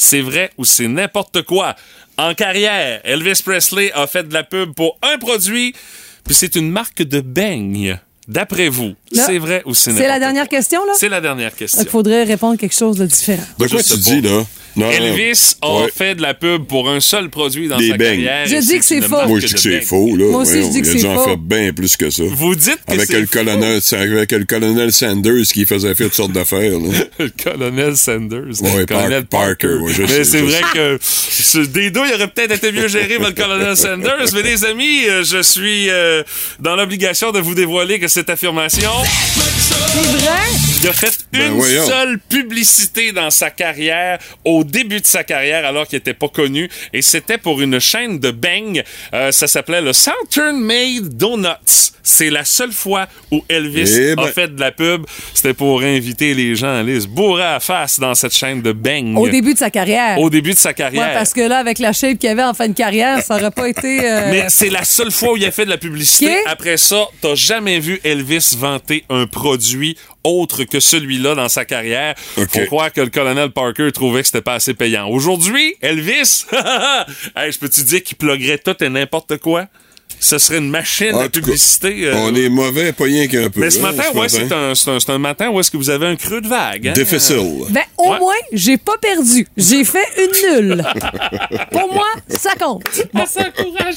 [0.03, 1.75] C'est vrai ou c'est n'importe quoi?
[2.17, 5.75] En carrière, Elvis Presley a fait de la pub pour un produit,
[6.25, 7.99] puis c'est une marque de beignes.
[8.27, 10.93] D'après vous, c'est vrai ou c'est C'est la dernière question, là?
[10.95, 11.81] C'est la dernière question.
[11.81, 13.43] Il faudrait répondre quelque chose de différent.
[13.57, 14.45] De quoi Je sais tu dis, là?
[14.77, 15.89] Non, Elvis a Ouais.
[15.93, 18.23] fait de la pub pour un seul produit dans Des sa beignes.
[18.23, 18.45] carrière.
[18.47, 19.27] Je dis que c'est faux.
[19.27, 20.25] Moi, je dis que c'est faux, là.
[20.31, 21.23] Moi aussi, je dis que il a c'est dû en faux.
[21.25, 22.23] faire bien plus que ça.
[22.25, 26.15] Vous dites que Avec c'est le, colonel, avec le colonel Sanders qui faisait faire toutes
[26.15, 26.89] sortes d'affaires, là.
[27.19, 28.61] le colonel Sanders.
[28.61, 29.67] Ouais, le colonel Par- Parker.
[29.67, 32.87] Parker, ouais, je mais c'est vrai que ce- des deux, il aurait peut-être été mieux
[32.87, 34.27] géré par le colonel Sanders.
[34.33, 36.23] Mais les amis, euh, je suis euh,
[36.61, 40.39] dans l'obligation de vous dévoiler que cette affirmation, C'est vrai?
[40.83, 41.87] il a fait Ben une voyons.
[41.87, 46.69] seule publicité dans sa carrière, au début de sa carrière, alors qu'il n'était pas connu.
[46.93, 48.83] Et c'était pour une chaîne de beignes.
[49.13, 51.91] Euh, ça s'appelait le Southern Made Donuts.
[52.03, 54.27] C'est la seule fois où Elvis Eh a ben.
[54.27, 55.05] fait de la pub.
[55.35, 58.61] C'était pour inviter les gens à aller se bourrer à la face dans cette chaîne
[58.61, 59.15] de beignes.
[59.15, 60.19] Au début de sa carrière.
[60.19, 61.07] Au début de sa carrière.
[61.09, 63.51] Ouais, parce que là, avec la shape qu'il avait en fin de carrière, ça aurait
[63.51, 63.99] pas été.
[64.03, 66.35] euh, Mais c'est la seule fois où il a fait de la publicité.
[66.47, 72.15] Après ça, t'as jamais vu Elvis vanter un produit autre que celui-là dans sa carrière.
[72.37, 72.49] Ok.
[72.51, 75.07] Faut croire que le colonel Parker trouvait que c'était pas assez payant.
[75.07, 76.45] Aujourd'hui, Elvis,
[77.35, 79.67] hey, je peux te dire qu'il pluguerait tout et n'importe quoi?
[80.23, 82.05] Ce serait une machine En à cas, publicité.
[82.05, 83.59] euh, On est mauvais, pas rien qu'un peu.
[83.59, 85.77] Mais ce hein, matin, ouais, c'est un, c'est un, c'est un matin où est-ce que
[85.77, 86.89] vous avez un creux de vague.
[86.89, 86.93] hein?
[86.93, 87.65] Difficile.
[87.71, 88.19] Ben, au Ouais.
[88.19, 89.47] moins, j'ai pas perdu.
[89.57, 90.83] J'ai fait une nulle.
[91.71, 92.83] Pour moi, ça compte.
[93.15, 93.95] Ah, ça encourage.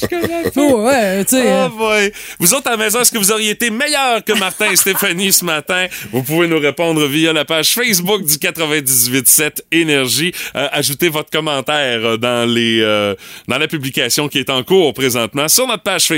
[0.57, 1.43] Oh, ouais, tu sais.
[1.45, 2.13] Oh euh, boy.
[2.41, 5.31] Vous autres à la maison, est-ce que vous auriez été meilleur que Martin et Stéphanie
[5.31, 5.89] ce matin?
[6.11, 10.33] Vous pouvez nous répondre via la page Facebook du 98.7 Énergie.
[10.57, 13.15] Euh, ajoutez votre commentaire euh, dans les euh,
[13.47, 16.14] dans la publication qui est en cours présentement sur notre page Facebook.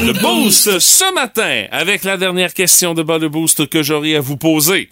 [0.00, 4.20] Le boost ce matin avec la dernière question de bas le boost que j'aurai à
[4.20, 4.88] vous poser.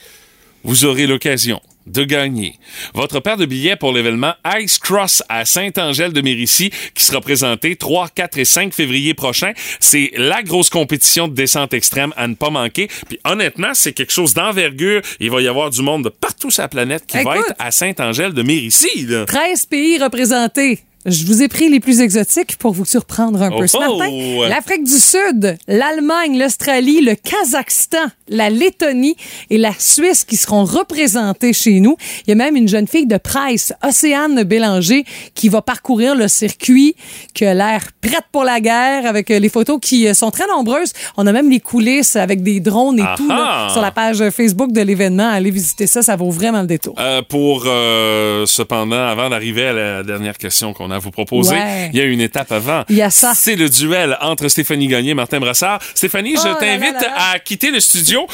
[0.64, 2.54] Vous aurez l'occasion de gagner
[2.94, 8.38] votre paire de billets pour l'événement Ice Cross à Saint-Angèle-de-Mérici qui sera présenté 3, 4
[8.38, 9.52] et 5 février prochain.
[9.80, 12.88] C'est la grosse compétition de descente extrême à ne pas manquer.
[13.08, 15.02] Puis honnêtement, c'est quelque chose d'envergure.
[15.20, 17.70] Il va y avoir du monde de partout sur la planète qui va être à
[17.70, 19.06] Saint-Angèle-de-Mérici.
[19.06, 19.24] là.
[19.26, 20.80] 13 pays représentés.
[21.04, 23.98] Je vous ai pris les plus exotiques pour vous surprendre un peu Oh ce oh!
[23.98, 24.48] matin.
[24.48, 29.16] L'Afrique du Sud, l'Allemagne, l'Australie, le Kazakhstan, la Lettonie
[29.50, 31.96] et la Suisse qui seront représentés chez nous.
[32.26, 36.28] Il y a même une jeune fille de Price, Océane Bélanger, qui va parcourir le
[36.28, 36.94] circuit,
[37.34, 40.46] qui a l'air prête pour la guerre avec euh, les photos qui euh, sont très
[40.46, 40.92] nombreuses.
[41.16, 44.70] On a même les coulisses avec des drones et tout là, sur la page Facebook
[44.72, 45.28] de l'événement.
[45.30, 46.94] Allez visiter ça, ça vaut vraiment le détour.
[46.98, 51.54] Euh, pour euh, cependant, avant d'arriver à la dernière question qu'on a à vous proposer,
[51.54, 51.90] Ouais.
[51.92, 52.84] il y a une étape avant.
[52.88, 53.32] Il y a ça.
[53.34, 55.80] C'est le duel entre Stéphanie Gagné et Martin Brassard.
[55.94, 58.26] Stéphanie, Oh je là t'invite à quitter le studio.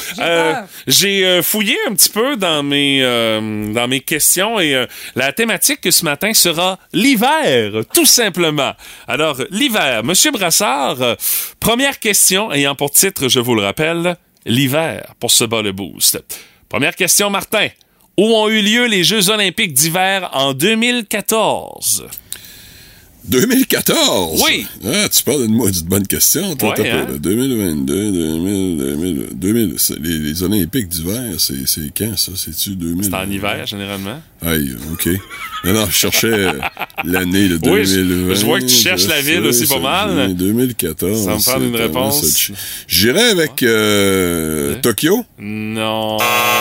[0.87, 4.85] J'ai Euh, euh, fouillé un petit peu dans mes euh, dans mes questions et euh,
[5.15, 8.73] la thématique ce matin sera l'hiver, tout simplement.
[9.07, 10.97] Alors l'hiver, Monsieur Brassard,
[11.59, 16.21] première question ayant pour titre, je vous le rappelle, l'hiver pour ce bas le boost.
[16.69, 17.67] Première question, Martin.
[18.17, 22.05] Où ont eu lieu les Jeux olympiques d'hiver en 2014?
[23.29, 24.41] 2014?
[24.45, 24.65] Oui.
[24.85, 26.55] Ah, tu parles d'une moi d'une bonne question.
[26.55, 27.07] Toi, Ouais, t'as pas, hein?
[27.11, 27.17] là.
[27.17, 32.31] 2022, 2000, 2000, 2000, c'est- les, les Olympiques d'hiver, c'est c'est quand ça?
[32.35, 33.05] C'est-tu 2000?
[33.05, 34.21] C'est en hiver, généralement.
[34.41, 35.09] Aïe, OK.
[35.65, 36.53] Non, non, je cherchais euh,
[37.03, 38.33] l'année de Oui, je- 2020.
[38.35, 40.33] je vois que tu cherches la ville aussi pas mal.
[40.35, 41.25] 2014.
[41.25, 42.51] Ça me prend une réponse.
[42.87, 45.25] J'irais avec euh, Tokyo?
[45.39, 46.17] Non,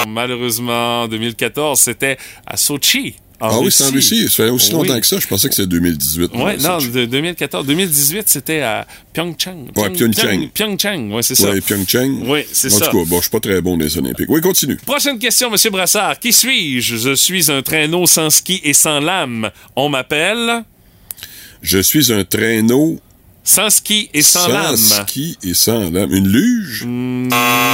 [0.09, 2.17] malheureusement, 2014, c'était
[2.47, 3.15] à Sochi.
[3.41, 4.25] En Ah oui, c'est en Russie.
[4.29, 4.87] Ça fait aussi Oui.
[4.89, 5.19] longtemps que ça.
[5.19, 6.33] Je pensais que c'était 2018.
[6.35, 6.87] Ouais, non, ça.
[6.89, 7.67] de 2014.
[7.67, 9.69] 2018, c'était à Pyeongchang.
[9.77, 10.49] Ouais, Pyeongchang.
[10.53, 11.51] Pyeongchang, ouais, c'est ça.
[11.51, 12.23] Ouais, Pyeongchang.
[12.27, 12.87] Oui, c'est en ça.
[12.89, 14.29] tout cas, bon, je suis pas très bon les Olympiques.
[14.29, 14.77] Oui, continue.
[14.85, 16.19] Prochaine question, Monsieur Brassard.
[16.19, 16.97] Qui suis-je?
[16.97, 19.51] Je suis un traîneau sans ski et sans lame.
[19.77, 20.65] On m'appelle?
[21.63, 23.01] Je suis un traîneau
[23.49, 24.77] sans ski et sans, sans lame.
[24.77, 26.13] ski et sans lame.
[26.13, 26.85] Une luge?
[26.87, 27.29] Mm,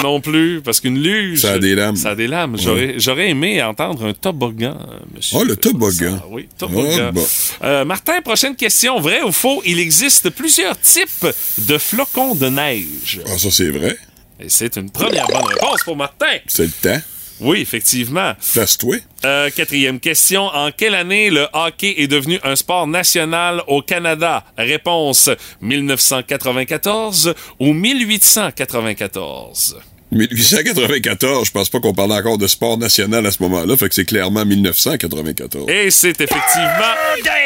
[0.04, 1.40] non plus, parce qu'une luge.
[1.40, 1.96] Ça a des lames.
[1.96, 2.56] Ça a des lames.
[2.58, 4.78] J'aurais, j'aurais aimé entendre un toboggan,
[5.14, 5.38] monsieur.
[5.40, 6.22] Oh, le toboggan.
[6.30, 7.06] Oui, toboggan.
[7.08, 7.26] Ah, bon.
[7.64, 9.00] Euh, Martin, prochaine question.
[9.00, 9.62] Vrai ou faux?
[9.66, 11.26] Il existe plusieurs types
[11.58, 13.20] de flocons de neige.
[13.26, 13.98] Ah, ça, c'est vrai.
[14.38, 16.38] Et c'est une première bonne réponse pour Martin.
[16.46, 17.02] C'est le temps.
[17.40, 18.32] Oui, effectivement.
[18.52, 18.96] Place-toi.
[19.24, 20.44] Euh, quatrième question.
[20.46, 24.44] En quelle année le hockey est devenu un sport national au Canada?
[24.56, 25.28] Réponse
[25.60, 29.76] 1994 ou 1894?
[30.12, 33.96] 1894, je pense pas qu'on parlait encore de sport national à ce moment-là, fait que
[33.96, 35.68] c'est clairement 1994.
[35.68, 36.94] Et c'est effectivement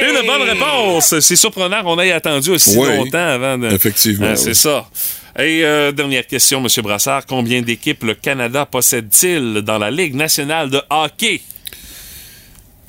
[0.02, 1.18] une bonne réponse.
[1.20, 3.68] C'est surprenant qu'on ait attendu aussi Oui, longtemps avant de.
[3.70, 4.54] effectivement, Ah, c'est oui.
[4.54, 4.86] ça.
[5.38, 6.66] Et euh, dernière question, M.
[6.82, 7.24] Brassard.
[7.24, 11.40] Combien d'équipes le Canada possède-t-il dans la Ligue nationale de hockey?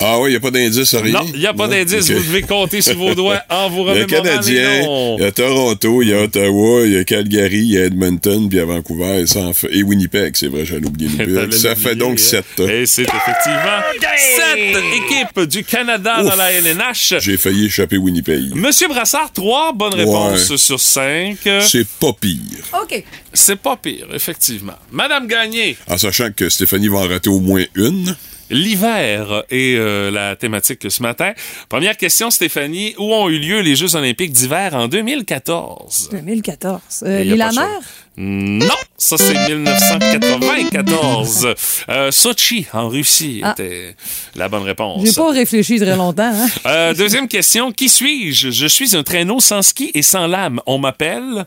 [0.02, 1.12] Ah oui, il n'y a pas d'indice, rien?
[1.12, 2.10] Non, il n'y a pas d'indice.
[2.10, 4.80] Vous devez compter sur vos doigts en vous Il y a remémorant Canadien,
[5.18, 7.84] il y a Toronto, il y a Ottawa, il y a Calgary, il y a
[7.84, 11.52] Edmonton, puis il y a Vancouver et, fait- et Winnipeg, c'est vrai, j'allais oublier Winnipeg.
[11.60, 12.22] Ça fait donc hein.
[12.22, 12.60] sept.
[12.60, 13.80] Et c'est effectivement
[14.16, 17.14] sept équipes du Canada dans la LNH.
[17.20, 18.54] J'ai failli échapper Winnipeg.
[18.54, 20.56] Monsieur Brassard, trois bonnes réponses Ouais.
[20.56, 21.36] sur cinq.
[21.60, 22.38] C'est pas pire.
[22.82, 23.04] OK.
[23.32, 24.74] C'est pas pire, effectivement.
[24.90, 28.16] Madame Gagné, En sachant que Stéphanie va en rater au moins une.
[28.50, 31.32] L'hiver est euh, la thématique ce matin.
[31.68, 32.94] Première question, Stéphanie.
[32.98, 36.08] Où ont eu lieu les Jeux olympiques d'hiver en 2014?
[36.12, 37.04] 2014.
[37.06, 37.64] Euh, Il y a Lille pas de mer?
[37.66, 37.80] choix.
[38.16, 41.54] Non, ça c'est 1994.
[41.88, 43.52] Euh, Sochi, en Russie, Ah.
[43.52, 43.94] était
[44.34, 45.02] la bonne réponse.
[45.06, 46.32] J'ai pas réfléchi très longtemps.
[46.34, 46.48] Hein?
[46.66, 47.72] Euh, deuxième question.
[47.72, 48.50] Qui suis-je?
[48.50, 50.60] Je suis un traîneau sans ski et sans lame.
[50.66, 51.46] On m'appelle?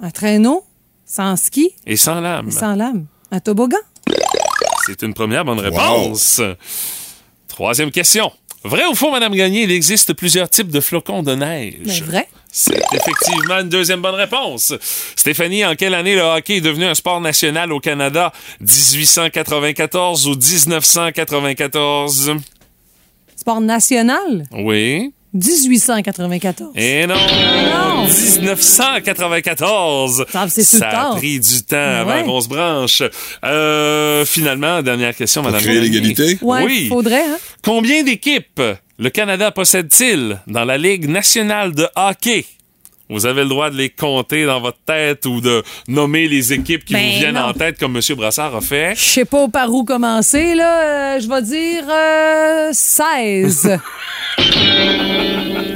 [0.00, 0.64] Un traîneau,
[1.06, 2.48] sans ski et sans lame.
[2.48, 3.06] et sans lame.
[3.30, 3.78] Un toboggan?
[4.86, 6.40] C'est une première bonne réponse.
[7.48, 8.30] Troisième question.
[8.64, 11.74] Vrai ou faux, Madame Gagné, il existe plusieurs types de flocons de neige?
[11.84, 12.28] Mais vrai.
[12.50, 14.72] C'est effectivement une deuxième bonne réponse.
[15.14, 18.32] Stéphanie, en quelle année le hockey est devenu un sport national au Canada?
[18.60, 22.32] 1894 ou 1994?
[23.36, 24.46] Sport national?
[24.52, 25.12] Oui.
[25.36, 26.70] 1894.
[26.76, 27.14] Et non!
[27.14, 28.06] Non!
[28.06, 30.26] 1994!
[30.30, 31.16] Ça, c'est sur le Ça a tard.
[31.16, 32.24] pris du temps avant Ouais.
[32.24, 33.02] qu'on se branche.
[33.44, 36.38] Euh, finalement, dernière question, Madame créer l'égalité?
[36.42, 36.86] Ouais, Oui.
[36.88, 37.38] faudrait, hein?
[37.64, 38.62] Combien d'équipes
[38.98, 42.44] le Canada possède-t-il dans la Ligue nationale de hockey?
[43.08, 46.84] Vous avez le droit de les compter dans votre tête ou de nommer les équipes
[46.84, 47.42] qui Ben vous viennent non.
[47.42, 48.02] en tête comme M.
[48.16, 48.94] Brassard a fait.
[48.96, 51.14] Je sais pas par où commencer, là.
[51.16, 53.78] Euh, je vais dire euh, 16.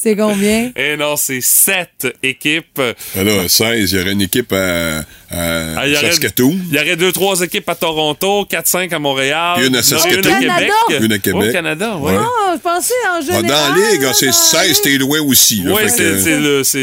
[0.00, 0.70] C'est combien?
[0.76, 2.80] Et non, c'est sept équipes.
[3.16, 6.56] Alors, 16, il y aurait une équipe à, à Ah, il y aurait- Saskatoon.
[6.70, 9.54] Il y aurait deux, trois équipes à Toronto, 4-5 à Montréal.
[9.58, 10.40] Puis une à il y en aurait Saskatoon.
[10.40, 10.72] Une à Canada.
[10.88, 11.02] Québec.
[11.04, 11.48] Une à Québec.
[11.48, 12.12] Au Canada, oui.
[12.12, 12.18] Ouais.
[12.20, 13.46] Ah, je pensais en Ah, général.
[13.46, 15.64] dans la Ligue, ah, c'est dans 16, t'es loin aussi.
[15.66, 15.82] Oui,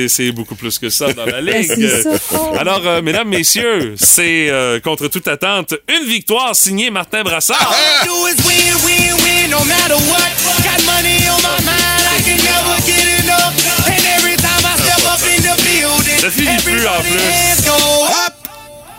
[0.09, 1.65] c'est, beaucoup plus que ça dans la Ligue.
[1.67, 2.09] c'est ça.
[2.33, 2.53] Oh.
[2.59, 7.73] Alors, euh, mesdames, messieurs, c'est euh, contre toute attente une victoire signée Martin Brassard.
[7.73, 8.05] Ah!
[16.23, 17.55] Le film il pue en plus.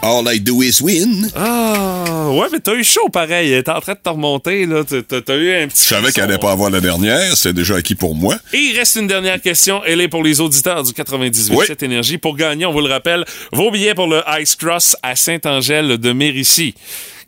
[0.03, 1.29] All I do is win.
[1.35, 3.61] Ah, ouais, mais t'as eu chaud pareil.
[3.65, 4.85] T'es en train de te remonter, là.
[4.85, 5.83] T'as eu un petit.
[5.83, 7.37] Je savais qu'elle allait pas avoir la dernière.
[7.37, 8.37] C'est déjà acquis pour moi.
[8.53, 9.83] Et il reste une dernière question.
[9.85, 11.67] Elle est pour les auditeurs du 98.7 oui.
[11.83, 12.19] Énergie.
[12.19, 16.13] Pour gagner, on vous le rappelle, vos billets pour le Ice Cross à Saint-Angèle de
[16.13, 16.75] Mérici.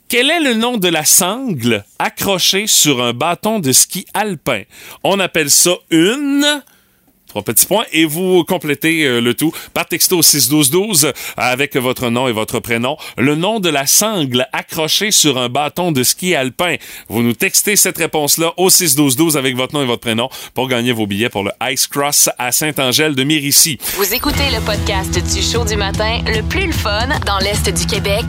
[0.09, 4.63] Quel est le nom de la sangle accrochée sur un bâton de ski alpin?
[5.03, 6.63] On appelle ça une...
[7.29, 12.09] Trois petits points et vous complétez euh, le tout par texto 61212 euh, avec votre
[12.09, 12.97] nom et votre prénom.
[13.17, 16.75] Le nom de la sangle accrochée sur un bâton de ski alpin.
[17.07, 20.91] Vous nous textez cette réponse-là au 61212 avec votre nom et votre prénom pour gagner
[20.91, 23.77] vos billets pour le Ice Cross à Saint-Angèle de Mérici.
[23.95, 27.85] Vous écoutez le podcast du show du matin le plus le fun dans l'Est du
[27.85, 28.25] Québec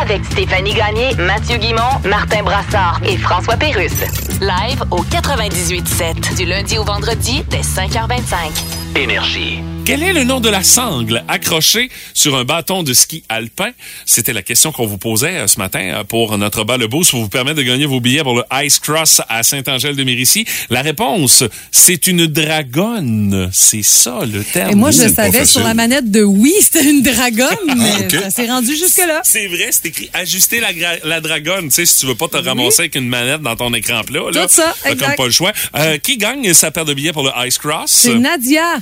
[0.00, 4.04] avec Stéphanie Gagné, Mathieu Guimont, Martin Brassard et François Pérusse.
[4.40, 8.35] Live au 98.7 du lundi au vendredi dès 5h25.
[8.36, 8.85] 5.
[8.96, 9.58] Énergie.
[9.86, 13.70] Quel est le nom de la sangle accrochée sur un bâton de ski alpin?
[14.04, 17.04] C'était la question qu'on vous posait euh, ce matin euh, pour notre bas le pour
[17.04, 20.44] vous permettre de gagner vos billets pour le Ice Cross à Saint-Angèle-de-Mérici.
[20.70, 23.48] La réponse, c'est une dragonne.
[23.52, 24.72] C'est ça le terme.
[24.72, 28.22] Et moi, je savais sur la manette de oui, c'était une dragonne, mais ok.
[28.22, 29.20] ça s'est rendu jusque-là.
[29.22, 30.60] C'est vrai, c'est écrit ajuster
[31.04, 31.66] la, dragonne.
[31.68, 34.20] Tu sais, si tu veux pas te ramasser avec une manette dans ton écran plat,
[34.32, 35.06] là, Tout ça, exact.
[35.06, 35.52] comme pas le choix.
[35.76, 37.90] Euh, qui gagne sa paire de billets pour le Ice Cross?
[37.90, 38.78] C'est Nadia.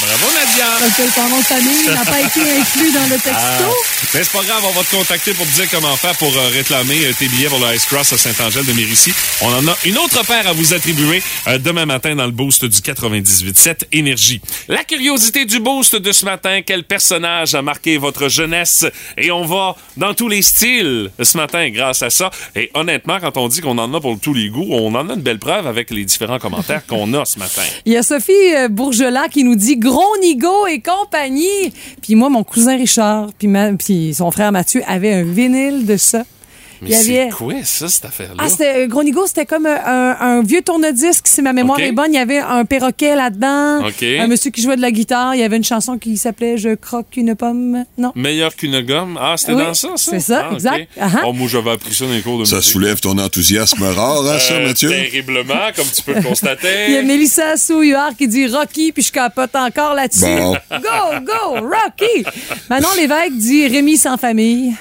[0.00, 0.66] Bravo, Nadia!
[0.78, 3.30] Parce que son nom de famille n'a pas été inclus dans le texto.
[3.32, 3.58] Ah,
[4.12, 6.48] mais c'est pas grave, on va te contacter pour te dire comment faire pour euh,
[6.52, 9.12] réclamer euh, tes billets pour le Ice Cross à Saint-Angèle de Mérici.
[9.40, 12.66] On en a une autre paire à vous attribuer euh, demain matin dans le boost
[12.66, 14.42] du 98.7 Énergie.
[14.68, 18.84] La curiosité du boost de ce matin, quel personnage a marqué votre jeunesse?
[19.16, 22.30] Et on va dans tous les styles ce matin grâce à ça.
[22.54, 25.14] Et honnêtement, quand on dit qu'on en a pour tous les goûts, on en a
[25.14, 27.62] une belle preuve avec les différents commentaires qu'on a ce matin.
[27.86, 28.32] Il y a Sophie
[28.68, 31.72] Bourgelat qui nous dit Gros Nigo et compagnie.
[32.02, 35.96] Puis moi, mon cousin Richard, puis, ma- puis son frère Mathieu avaient un vinyle de
[35.96, 36.24] ça.
[36.82, 38.34] Mais Il y avait- c'est quoi ça, cette affaire-là?
[38.38, 41.80] Ah, c'était euh, Gros Nigo, c'était comme euh, un, un vieux tourne-disque, si ma mémoire
[41.80, 42.12] est bonne.
[42.12, 43.82] Il y avait un perroquet là-dedans.
[44.20, 45.34] Un monsieur qui jouait de la guitare.
[45.34, 47.84] Il y avait une chanson qui s'appelait Je croque une pomme.
[47.98, 48.12] Non.
[48.14, 49.18] Meilleur qu'une gomme.
[49.20, 50.10] Ah, c'était Oui, dans ça, ça?
[50.10, 50.88] c'est ça, Ah, exact.
[51.00, 51.22] Ah-ha.
[51.26, 52.72] Oh, moi, j'avais appris ça dans les cours de Ça musique.
[52.72, 54.88] soulève ton enthousiasme rare, hein, ça, Euh, Mathieu?
[54.90, 56.86] Terriblement, comme tu peux le constater.
[56.88, 60.24] Il y a Mélissa Souillard qui dit Rocky, puis je capote encore là-dessus.
[60.24, 60.56] Bon.
[60.70, 62.24] Go, go, Rocky!
[62.70, 64.74] Manon Lévesque dit Rémi sans famille.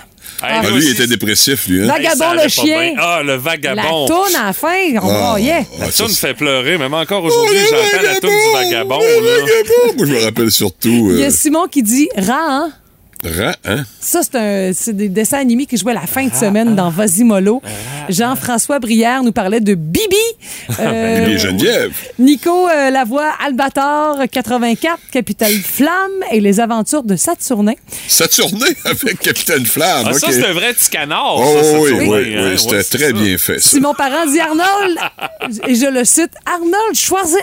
[0.44, 1.84] Hey, Ah, lui, il était dépressif, lui.
[1.84, 1.88] Hein?
[1.88, 2.94] Vagabond le chien.
[2.98, 4.06] Ah, le La vagabond.
[4.06, 5.20] tourne à la fin, on Ah.
[5.30, 5.66] broyait.
[5.80, 9.00] La ça, toune fait pleurer, même encore aujourd'hui, Oh, j'entends la toune du vagabond.
[9.00, 9.32] le là.
[9.40, 9.98] vagabond!
[9.98, 11.08] Moi, je me rappelle surtout...
[11.12, 12.72] Il y Euh, a Simon qui dit Ra, hein?
[13.66, 13.84] Hein?
[14.00, 17.24] Ça, c'est un- c'est des dessins animés qui jouaient la fin de semaine dans Vas-y
[17.24, 17.62] Mollo.
[18.10, 20.16] Jean-François Brière nous parlait de Bibi.
[20.80, 21.94] Euh, Bibi et Geneviève.
[22.20, 25.92] Nico euh, Lavoie, Albator 84, Capitale Flamme
[26.32, 27.74] et les aventures de Saturnin.
[28.08, 30.08] Saturné avec Capitaine Flamme.
[30.10, 31.36] Ah, ça, c'est un vrai petit canard.
[31.38, 32.50] Oh, ça, oui, oui, hein.
[32.52, 33.12] oui, c'était Ouais, très ça.
[33.14, 33.70] bien fait, ça.
[33.70, 34.98] Simon Parent dit Arnold,
[35.68, 37.38] et je le cite, Arnold Schwarze-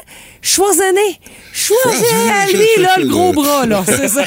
[0.45, 1.19] Schwarzenegger.
[1.55, 4.25] Schwarzenegger, lui, là, le gros bras, là, c'est ça.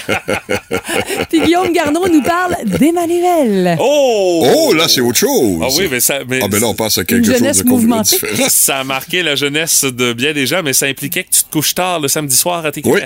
[1.29, 3.77] Puis Guillaume Garneau nous parle d'Emmanuel.
[3.79, 4.47] Oh!
[4.55, 5.59] Oh, là, c'est autre chose.
[5.61, 6.19] Ah oui, mais ça.
[6.27, 8.17] Mais Ah, ben là, on passe à quelque Une chose jeunesse de complètement mouvementée.
[8.21, 8.47] différent.
[8.49, 11.51] Ça a marqué la jeunesse de bien des gens, mais ça impliquait que tu te
[11.51, 12.85] couches tard le samedi soir à TQS.
[12.89, 13.01] Oui.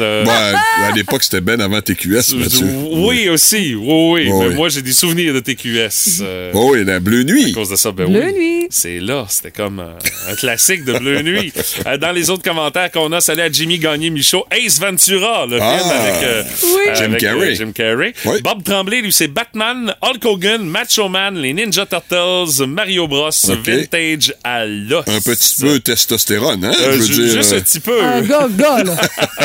[0.00, 0.54] Euh, Ben,
[0.84, 2.66] à l'époque, c'était ben avant TQS, Mathieu.
[2.92, 3.74] Oui, aussi.
[3.74, 3.82] Oui,
[4.12, 4.28] oui.
[4.32, 4.54] Oh, mais oui.
[4.54, 6.20] moi, j'ai des souvenirs de TQS.
[6.22, 7.50] euh, Oh oui, la Bleue Nuit.
[7.50, 8.32] À cause de ça, ben Bleu oui.
[8.34, 8.66] Nuit.
[8.70, 11.52] C'est là, c'était comme euh, un classique de Bleu Nuit.
[11.86, 15.58] Euh, dans les autres commentaires qu'on a, salut à Jimmy Gagné Michaud, Ace Ventura, le
[15.60, 15.78] Ah.
[15.78, 16.68] film avec, euh, Oui.
[16.88, 17.48] euh, Jim avec, Carrey.
[17.48, 18.12] euh, Jim Carrey.
[18.26, 18.40] Oui.
[18.42, 23.30] Bob Tremblay, lui, c'est Batman, Hulk Hogan, Macho Man, les Ninja Turtles, Mario Bros.
[23.64, 25.04] Vintage à l'os.
[25.08, 26.72] Un petit peu testostérone, hein?
[26.78, 27.36] Euh, je veux ju- dire.
[27.36, 28.04] juste euh, un petit peu.
[28.04, 28.96] Un gars, gars, là.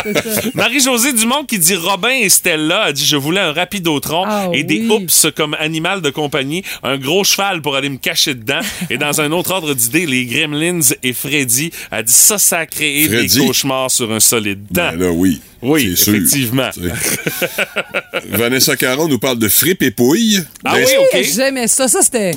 [0.53, 4.63] Marie-Josée Dumont qui dit Robin et Stella a dit je voulais un rapidotron Ah et
[4.63, 4.89] des oui.
[4.89, 8.59] oups comme animal de compagnie, un gros cheval pour aller me cacher dedans.
[8.89, 12.59] et dans un autre ordre d'idée, les Gremlins et Freddy a dit ça, ça
[13.05, 13.39] créé Freddy.
[13.39, 14.91] des cauchemars sur un solide dent.
[14.91, 15.41] ben là, oui.
[15.61, 16.13] Oui, sûr.
[16.15, 16.69] effectivement.
[18.29, 20.39] Vanessa Caron nous parle de fripe et pouille.
[20.63, 21.23] Ah Ben, oui, ok.
[21.35, 21.87] J'aimais ça.
[21.87, 22.31] Ça, c'était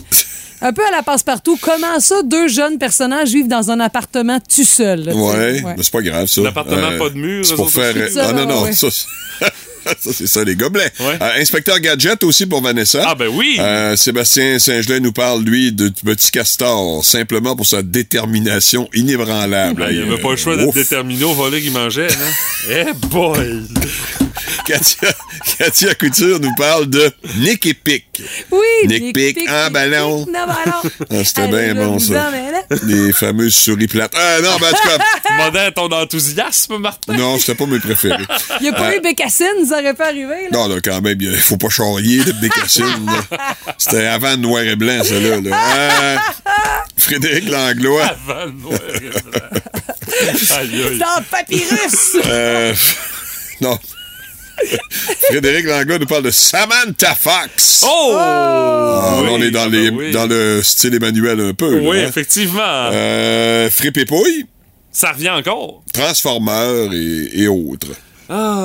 [0.63, 1.59] un peu à la passe-partout.
[1.61, 5.05] Comment ça, deux jeunes personnages vivent dans un appartement tout seul?
[5.05, 5.19] là, sais?
[5.19, 5.75] Ouais, Ouais.
[5.77, 6.41] mais c'est pas grave, ça.
[6.41, 7.95] Euh, Un appartement pas de mur, C'est pour faire.
[7.97, 8.19] aussi.
[8.21, 8.73] Ah non, non, ouais.
[8.73, 8.89] ça.
[9.85, 10.91] c'est- Ça, c'est ça, les gobelets.
[11.01, 11.19] Ouais.
[11.21, 13.05] Euh, Inspecteur Gadget aussi pour Vanessa.
[13.07, 13.57] Ah, ben oui.
[13.59, 19.83] Euh, Sébastien Saint-Gelais nous parle, lui, de Petit Castor, simplement pour sa détermination inébranlable.
[19.87, 22.09] Ah, il n'y Hey, avait pas le choix d'être déterminé au volet qu'il mangeait.
[22.11, 22.71] Hein?
[22.71, 23.63] eh boy!
[24.67, 25.09] Katia,
[25.59, 28.05] Katia Couture nous parle de Nick et Pic.
[28.51, 30.27] Oui, Nick Pic en ballon.
[30.27, 30.91] Non, ballon.
[31.11, 32.31] Ah, C'était bien bon, ça.
[32.87, 34.13] Les fameuses souris plates.
[34.17, 37.15] Ah non, ben en tout cas, ton enthousiasme, Martin.
[37.17, 38.25] non, c'était pas mes préférés.
[38.61, 40.49] Il n'y a pas Euh, eu Bécassine, ça aurait pas arrivé.
[40.51, 40.59] Là.
[40.59, 42.85] Non, là, quand même, il faut pas charrier de Bécassine.
[43.79, 45.41] C'était avant le noir et blanc, ça, là.
[45.41, 45.51] là.
[46.45, 46.53] Ah,
[46.97, 48.05] Frédéric Langlois.
[48.05, 49.49] Avant le noir et blanc.
[50.59, 50.99] Aïe, aïe.
[50.99, 52.17] Dans Papyrus.
[52.27, 52.75] Euh,
[53.61, 53.79] non.
[55.29, 57.85] Frédéric Langlois nous parle de Samantha Fox.
[57.89, 58.15] Oh!
[58.19, 60.11] Ah, Oui, là, on est dans, ah les, oui.
[60.11, 61.79] dans le style Emmanuel un peu.
[61.81, 62.09] Oui, là, hein.
[62.09, 62.61] effectivement.
[62.93, 64.47] Euh, Frippe et Pouille,
[64.93, 65.83] Ça revient encore.
[65.95, 67.89] Transformeurs et, et autres.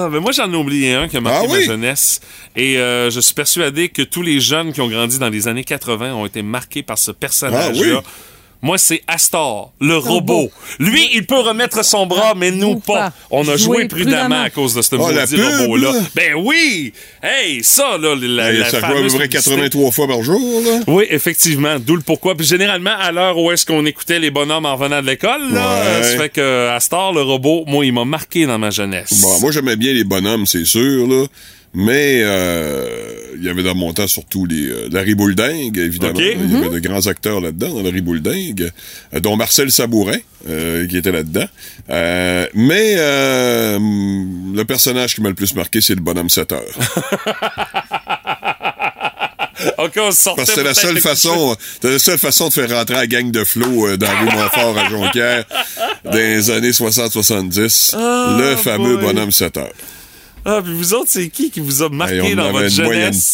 [0.05, 1.59] Ah, mais moi, j'en ai oublié un qui a marqué Ah oui?
[1.59, 2.21] ma jeunesse.
[2.55, 5.63] Et euh, je suis persuadé que tous les jeunes qui ont grandi dans les années
[5.63, 7.71] 80 ont été marqués par ce personnage-là.
[7.73, 8.05] Ah oui?
[8.65, 10.49] Moi, c'est Astor, le robot.
[10.79, 13.13] Lui, il peut remettre son bras, mais nous pas.
[13.29, 15.91] On a joué prudemment à cause de ce Oh, maudit robot-là.
[15.93, 15.99] là.
[16.15, 16.91] Ben oui!
[17.21, 19.27] Hey, ça, là, la, Hey, la ça joue à peu près publicité.
[19.29, 20.61] 83 fois par jour.
[20.65, 20.79] Là.
[20.87, 21.77] Oui, effectivement.
[21.79, 22.35] D'où le pourquoi.
[22.35, 25.61] Puis généralement, à l'heure où est-ce qu'on écoutait les bonhommes en revenant de l'école, là,
[25.61, 25.85] Ouais.
[25.85, 29.21] euh, ça fait que Astor, le robot, moi, il m'a marqué dans ma jeunesse.
[29.21, 31.25] Bon, moi, j'aimais bien les bonhommes, c'est sûr, là.
[31.75, 32.87] Mais euh,
[33.37, 36.19] il y avait dans mon temps surtout les, euh, Larry Boulding, évidemment.
[36.19, 38.69] Il y avait de grands acteurs là-dedans, dans Larry Boulding,
[39.13, 40.17] euh, dont Marcel Sabourin,
[40.49, 41.45] euh, qui était là-dedans.
[41.89, 46.63] Euh, mais euh, le personnage qui m'a le plus marqué, c'est le bonhomme 7 heures.
[49.77, 52.69] OK, on sortait Parce que c'était la seule le façon, la seule façon de faire
[52.69, 55.45] rentrer la gang de Flo euh, dans rue Montfort à Jonquière
[56.13, 57.95] les années 60-70.
[57.97, 59.13] Oh, le fameux boy.
[59.13, 59.71] bonhomme 7 heures.
[60.45, 62.83] Ah, puis vous autres, c'est qui qui vous a marqué Hey, on dans votre une
[62.85, 63.31] moyenne jeunesse?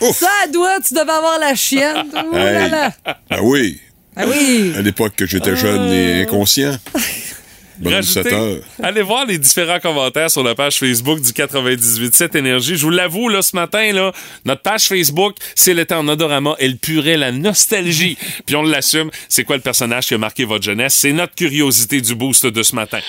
[0.00, 0.12] peur.
[0.14, 2.06] Ça doit, tu devais avoir la chienne.
[2.14, 2.70] Oh là Hey.
[2.70, 2.92] là.
[3.30, 3.78] Ah oui,
[4.16, 4.72] Ah oui.
[4.76, 6.76] à l'époque que j'étais jeune et inconscient.
[7.80, 8.62] Bonhomme 7 Rajoutez- heures.
[8.82, 12.76] Allez voir les différents commentaires sur la page Facebook du 98.7 Énergie.
[12.76, 14.12] Je vous l'avoue, là, ce matin, là,
[14.44, 16.56] notre page Facebook, c'est le temps en odorama.
[16.58, 18.18] Elle purait la nostalgie.
[18.44, 19.10] Puis on l'assume.
[19.30, 20.94] C'est quoi le personnage qui a marqué votre jeunesse?
[20.94, 23.00] C'est notre curiosité du boost de ce matin.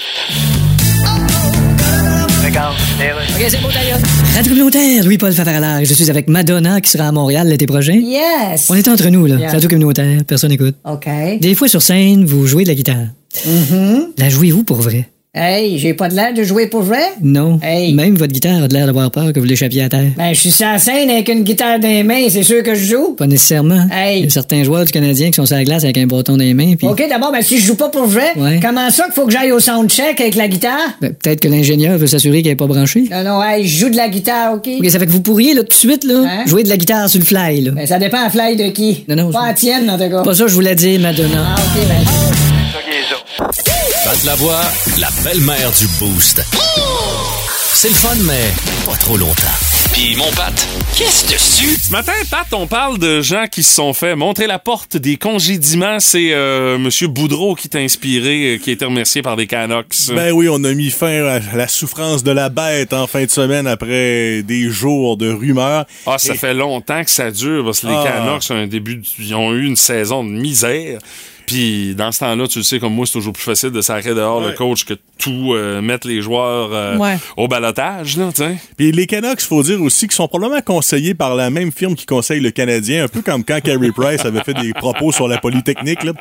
[2.52, 4.00] OK, c'est bon, d'ailleurs.
[4.36, 5.86] Radio communautaire, Louis-Paul Favaralard.
[5.86, 7.94] Je suis avec Madonna qui sera à Montréal l'été prochain.
[7.94, 8.70] Yes.
[8.70, 9.38] On est entre nous, là.
[9.38, 9.52] Yeah.
[9.52, 10.76] Radio communautaire, personne n'écoute.
[10.84, 11.08] OK.
[11.40, 13.08] Des fois, sur scène, vous jouez de la guitare.
[13.46, 14.08] Mhm.
[14.18, 15.08] La jouez-vous pour vrai?
[15.34, 17.04] Hey, j'ai pas de l'air de jouer pour vrai?
[17.22, 17.58] Non.
[17.64, 17.94] Hey.
[17.94, 20.10] Même votre guitare a de l'air d'avoir peur que vous l'échappiez à terre.
[20.18, 22.76] Ben, je suis sur la scène avec une guitare dans les mains, c'est sûr que
[22.76, 23.14] je joue.
[23.14, 23.88] Pas nécessairement.
[23.94, 24.20] Hey.
[24.20, 26.34] Il y a certains joueurs du Canadien qui sont sur la glace avec un bâton
[26.34, 26.76] dans les mains.
[26.78, 28.60] Puis OK, d'abord, ben, si je joue pas pour vrai, Ouais.
[28.62, 30.98] comment ça qu'il faut que j'aille au soundcheck avec la guitare?
[31.00, 33.06] Ben, peut-être que l'ingénieur veut s'assurer qu'elle n'est pas branchée.
[33.10, 34.68] Non, non, hey, je joue de la guitare, OK?
[34.82, 36.46] OK, ça fait que vous pourriez, là, tout de suite, là, Hein?
[36.46, 37.72] jouer de la guitare sur le fly, là.
[37.72, 39.06] Ben, ça dépend à fly de qui?
[39.08, 40.24] Non, non, Pas je- à tienne, en tout cas.
[40.24, 41.56] Pas ça, je voulais dire, Madonna.
[41.56, 42.51] Ah, OK, ben.
[44.16, 44.26] Pat
[45.00, 46.44] la belle-mère du Boost.
[47.74, 48.52] C'est le fun, mais
[48.86, 49.34] pas trop longtemps.
[49.94, 50.52] Puis mon Pat,
[50.98, 51.78] qu'est-ce dessus?
[51.82, 55.16] Ce matin, Pat, on parle de gens qui se sont fait montrer la porte des
[55.16, 56.02] congédiements.
[56.02, 59.96] C'est euh, Monsieur Boudreau qui t'a inspiré, euh, qui a été remercié par des Canucks.
[60.14, 63.32] Ben oui, on a mis fin à la souffrance de la bête en fin de
[63.32, 65.86] semaine après des jours de rumeurs.
[66.06, 68.04] Ah, ça Et- fait longtemps que ça dure parce que les Ah.
[68.26, 71.00] Canucks ont un début, de- ils ont eu une saison de misère.
[71.46, 74.14] Puis dans ce temps-là, tu le sais comme moi, c'est toujours plus facile de sacrer
[74.14, 77.18] dehors le coach que de tout euh, mettre les joueurs euh, Ouais.
[77.38, 78.30] au balotage, là.
[78.78, 82.06] Puis les Canucks, faut dire aussi qu'ils sont probablement conseillés par la même firme qui
[82.06, 85.38] conseille le Canadien, un peu comme quand Carey Price avait fait des propos sur la
[85.38, 86.04] Polytechnique.
[86.04, 86.14] Là.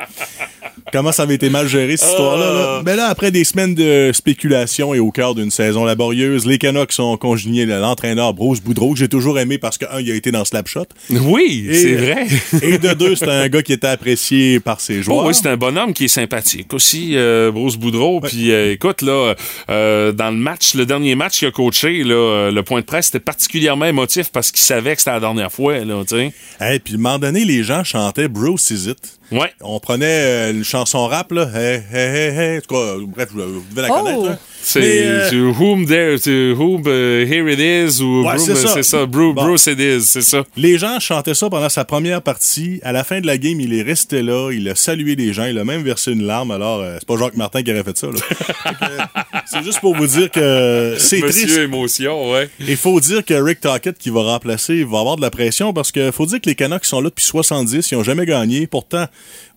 [0.91, 2.53] Comment ça avait été mal géré, cette histoire-là.
[2.53, 2.81] là.
[2.85, 6.93] Mais là, après des semaines de spéculation et au cœur d'une saison laborieuse, les Canucks
[6.99, 10.31] ont congédié l'entraîneur Bruce Boudreau, que j'ai toujours aimé parce que, un, il a été
[10.31, 10.85] dans Slapshot.
[11.09, 12.25] Oui, c'est vrai.
[12.61, 15.10] Et de deux, c'est un gars qui était apprécié par ses joueurs.
[15.11, 18.21] Oh oui, c'est un bonhomme qui est sympathique aussi, euh, Bruce Boudreau.
[18.21, 19.35] Puis euh, écoute, là,
[19.69, 22.85] euh, dans le match, le dernier match qu'il a coaché, là, euh, le point de
[22.85, 26.33] presse était particulièrement émotif parce qu'il savait que c'était la dernière fois, là, tu sais.
[26.59, 29.20] Hey, puis, à un moment donné, les gens chantaient Bruce Is It.
[29.31, 29.51] Ouais.
[29.61, 31.49] On prenait euh, une chanson rap, là.
[31.55, 32.57] Hey, hey, hey, hey.
[32.57, 34.03] En tout cas, bref, vous devez la Oh!
[34.03, 34.39] connaître, là.
[34.63, 38.67] C'est euh, whom there, to whom uh, here it is, ou Ouais, Broom, c'est ça.
[38.75, 39.43] c'est ça, Bru- Bon.
[39.43, 40.43] Bruce it is, c'est ça.
[40.55, 42.79] Les gens chantaient ça pendant sa première partie.
[42.83, 44.51] À la fin de la game, il est resté là.
[44.51, 45.45] Il a salué les gens.
[45.45, 46.51] Il a même versé une larme.
[46.51, 48.07] Alors, euh, c'est pas Jacques Martin qui aurait fait ça.
[49.45, 51.57] c'est juste pour vous dire que c'est Monsieur triste.
[51.59, 52.47] émotion, ouais.
[52.59, 55.91] Il faut dire que Rick Tockett, qui va remplacer, va avoir de la pression parce
[55.91, 57.89] que faut dire que les Canucks sont là depuis 70.
[57.91, 58.67] Ils ont jamais gagné.
[58.67, 59.05] Pourtant,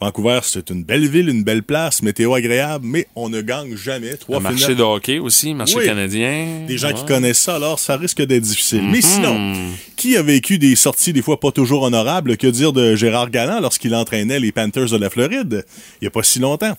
[0.01, 4.17] Vancouver, c'est une belle ville, une belle place, météo agréable, mais on ne gagne jamais.
[4.17, 5.85] Trois Un marché finales- de hockey aussi, marché Oui.
[5.87, 6.65] canadien.
[6.67, 8.83] des gens qui connaissent ça, alors ça risque d'être difficile.
[8.83, 9.03] Mais Mhm.
[9.03, 9.55] sinon,
[9.97, 12.37] qui a vécu des sorties des fois pas toujours honorables?
[12.37, 15.65] Que dire de Gérard Galland lorsqu'il entraînait les Panthers de la Floride
[16.01, 16.77] il y a pas si longtemps?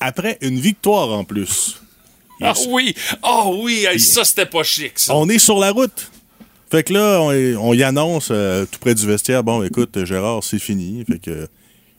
[0.00, 1.80] Après une victoire en plus,
[2.40, 2.92] Ah oui!
[3.22, 3.86] Oh oui!
[3.88, 5.14] Hey, ça, c'était pas chic, ça.
[5.14, 6.10] On est sur la route.
[6.72, 7.30] Fait que là, on,
[7.68, 11.04] on y annonce euh, tout près du vestiaire, bon, écoute, Gérard, c'est fini.
[11.08, 11.46] Fait que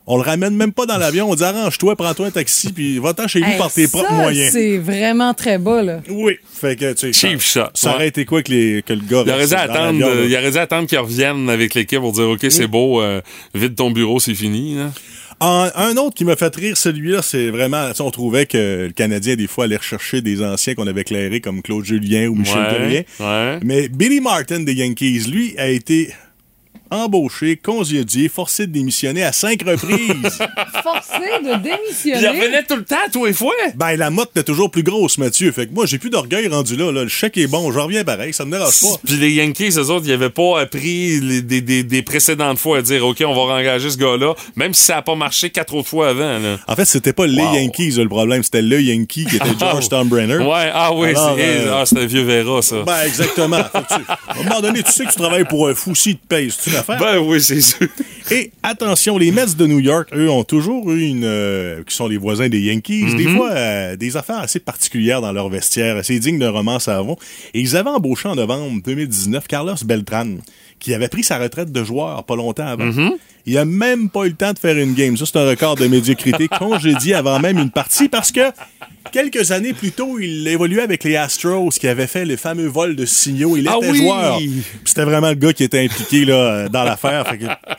[0.06, 1.30] on le ramène même pas dans l'avion.
[1.30, 4.14] On dit arrange-toi, prends-toi un taxi, puis va-t'en chez vous Hey, par tes ça, propres
[4.14, 4.52] moyens.
[4.52, 6.02] C'est vraiment très bas, là.
[6.10, 6.34] Oui.
[6.52, 7.70] Fait que, tu sais, Cheap ça, shot.
[7.74, 7.96] ça Ouais.
[7.96, 10.52] aurait été quoi que, les, que le gars Il aurait dû attendre, euh, il aurait
[10.52, 13.22] dû attendre qu'ils reviennent avec l'équipe pour dire OK, c'est beau, euh,
[13.54, 14.76] vide ton bureau, c'est fini.
[14.76, 14.92] là.
[15.40, 17.90] En- un autre qui m'a fait rire, celui-là, c'est vraiment.
[17.90, 21.02] tu sais, On trouvait que le Canadien, des fois, allait rechercher des anciens qu'on avait
[21.02, 23.02] éclairés comme Claude Julien ou Michel Ouais, Terrien.
[23.20, 23.60] ouais.
[23.64, 26.14] Mais Billy Martin des Yankees, lui, a été
[26.94, 30.38] embauché, congédié, forcé de démissionner à cinq reprises.
[30.84, 32.28] Forcé de Il démissionner.
[32.28, 33.54] revenait tout le temps, tous les fois.
[33.76, 35.52] ben, la motte est toujours plus grosse, Mathieu.
[35.52, 37.04] Fait que moi, j'ai plus d'orgueil rendu là, là.
[37.04, 38.88] Le chèque est bon, je reviens pareil, ça me dérange pas.
[39.06, 42.80] Puis les Yankees, eux autres, ils n'avaient pas appris les- des, des- des précédentes fois
[42.80, 45.74] à dire OK, on va engager ce gars-là, même si ça n'a pas marché quatre
[45.76, 46.40] autres fois avant.
[46.40, 46.58] Là.
[46.68, 47.44] En fait, c'était pas les.
[47.44, 50.38] Yankees le problème, c'était le Yankee qui était George Steinbrenner.
[50.38, 52.84] Ouais, ah oui, c'est euh, ah, c'est un vieux Vera, ça.
[52.86, 53.62] Ben, exactement.
[53.74, 56.26] Tu- à un moment donné, tu sais que tu travailles pour un fou, s'il te
[56.28, 57.00] paye, c'est une affaire.
[57.00, 57.88] Ben oui, c'est sûr.
[58.32, 61.24] Et attention, les Mets de New York, eux, ont toujours eu une.
[61.26, 65.32] euh, qui sont les voisins des Yankees, des fois euh, des affaires assez particulières dans
[65.32, 67.18] leur vestiaire, assez dignes d'un roman savon.
[67.54, 70.28] Et ils avaient embauché en novembre 2019 Carlos Beltran,
[70.80, 72.86] qui avait pris sa retraite de joueur pas longtemps avant.
[73.46, 75.18] Il a même pas eu le temps de faire une game.
[75.18, 78.40] Ça, c'est un record de médiocrité congédié avant même une partie parce que
[79.12, 82.96] quelques années plus tôt, il évoluait avec les Astros qui avaient fait le fameux vol
[82.96, 83.58] de signaux.
[83.58, 83.98] Il Ah était oui!
[83.98, 84.40] joueur.
[84.86, 87.26] C'était vraiment le gars qui était impliqué là, dans l'affaire.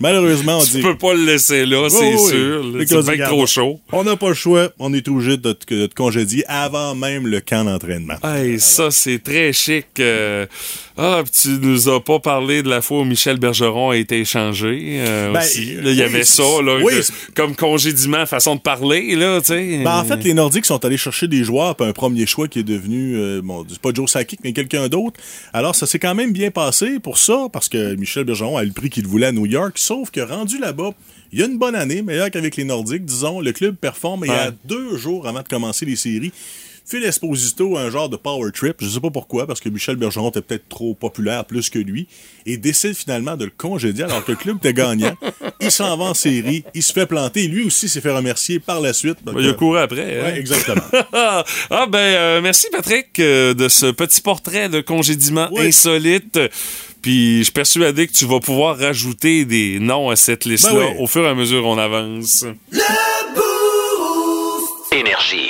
[0.01, 0.83] Malheureusement, on Tu dit.
[0.83, 2.65] peux pas le laisser là, c'est Oui, sûr.
[2.87, 3.81] C'est bien trop chaud.
[3.93, 4.69] On n'a pas le choix.
[4.79, 8.15] On est obligé de te, de te congédier avant même le camp d'entraînement.
[8.23, 9.87] Hey, ça, c'est très chic.
[9.99, 10.47] euh.
[10.97, 14.21] Ah, puis tu nous as pas parlé de la fois où Michel Bergeron a été
[14.21, 15.73] échangé euh, Ben, aussi.
[15.75, 19.41] Il y oui, avait ça, là, oui, de- c'est- comme congédiement, façon de parler, là.
[19.49, 22.61] Ben, en fait, les Nordiques sont allés chercher des joueurs, puis un premier choix qui
[22.61, 25.21] est devenu, euh, bon, c'est pas Joe Sakic, mais quelqu'un d'autre.
[25.53, 28.73] Alors, ça s'est quand même bien passé pour ça, parce que Michel Bergeron a le
[28.73, 30.91] prix qu'il voulait à New York, sauf que rendu là-bas,
[31.33, 34.29] il y a une bonne année, meilleure qu'avec les Nordiques, disons, le club performe, et
[34.29, 36.33] il y a deux jours avant de commencer les séries,
[36.87, 39.97] Phil Esposito a un genre de power trip, je sais pas pourquoi, parce que Michel
[39.97, 42.07] Bergeron était peut-être trop populaire plus que lui,
[42.45, 45.17] et décide finalement de le congédier alors que le club était gagnant.
[45.61, 48.81] Il s'en va en série, il se fait planter, lui aussi s'est fait remercier par
[48.83, 49.25] la suite.
[49.25, 50.21] Donc, il a euh, couru après.
[50.21, 50.25] hein?
[50.25, 50.83] Ouais, exactement.
[51.15, 55.69] ah ben euh, merci Patrick euh, de ce petit portrait de congédiement Oui.
[55.69, 56.39] insolite.
[57.01, 60.87] Puis je suis persuadé que tu vas pouvoir rajouter des noms à cette liste-là Ben
[60.93, 60.97] oui.
[61.03, 62.45] au fur et à mesure qu'on avance.
[64.93, 65.44] Énergie.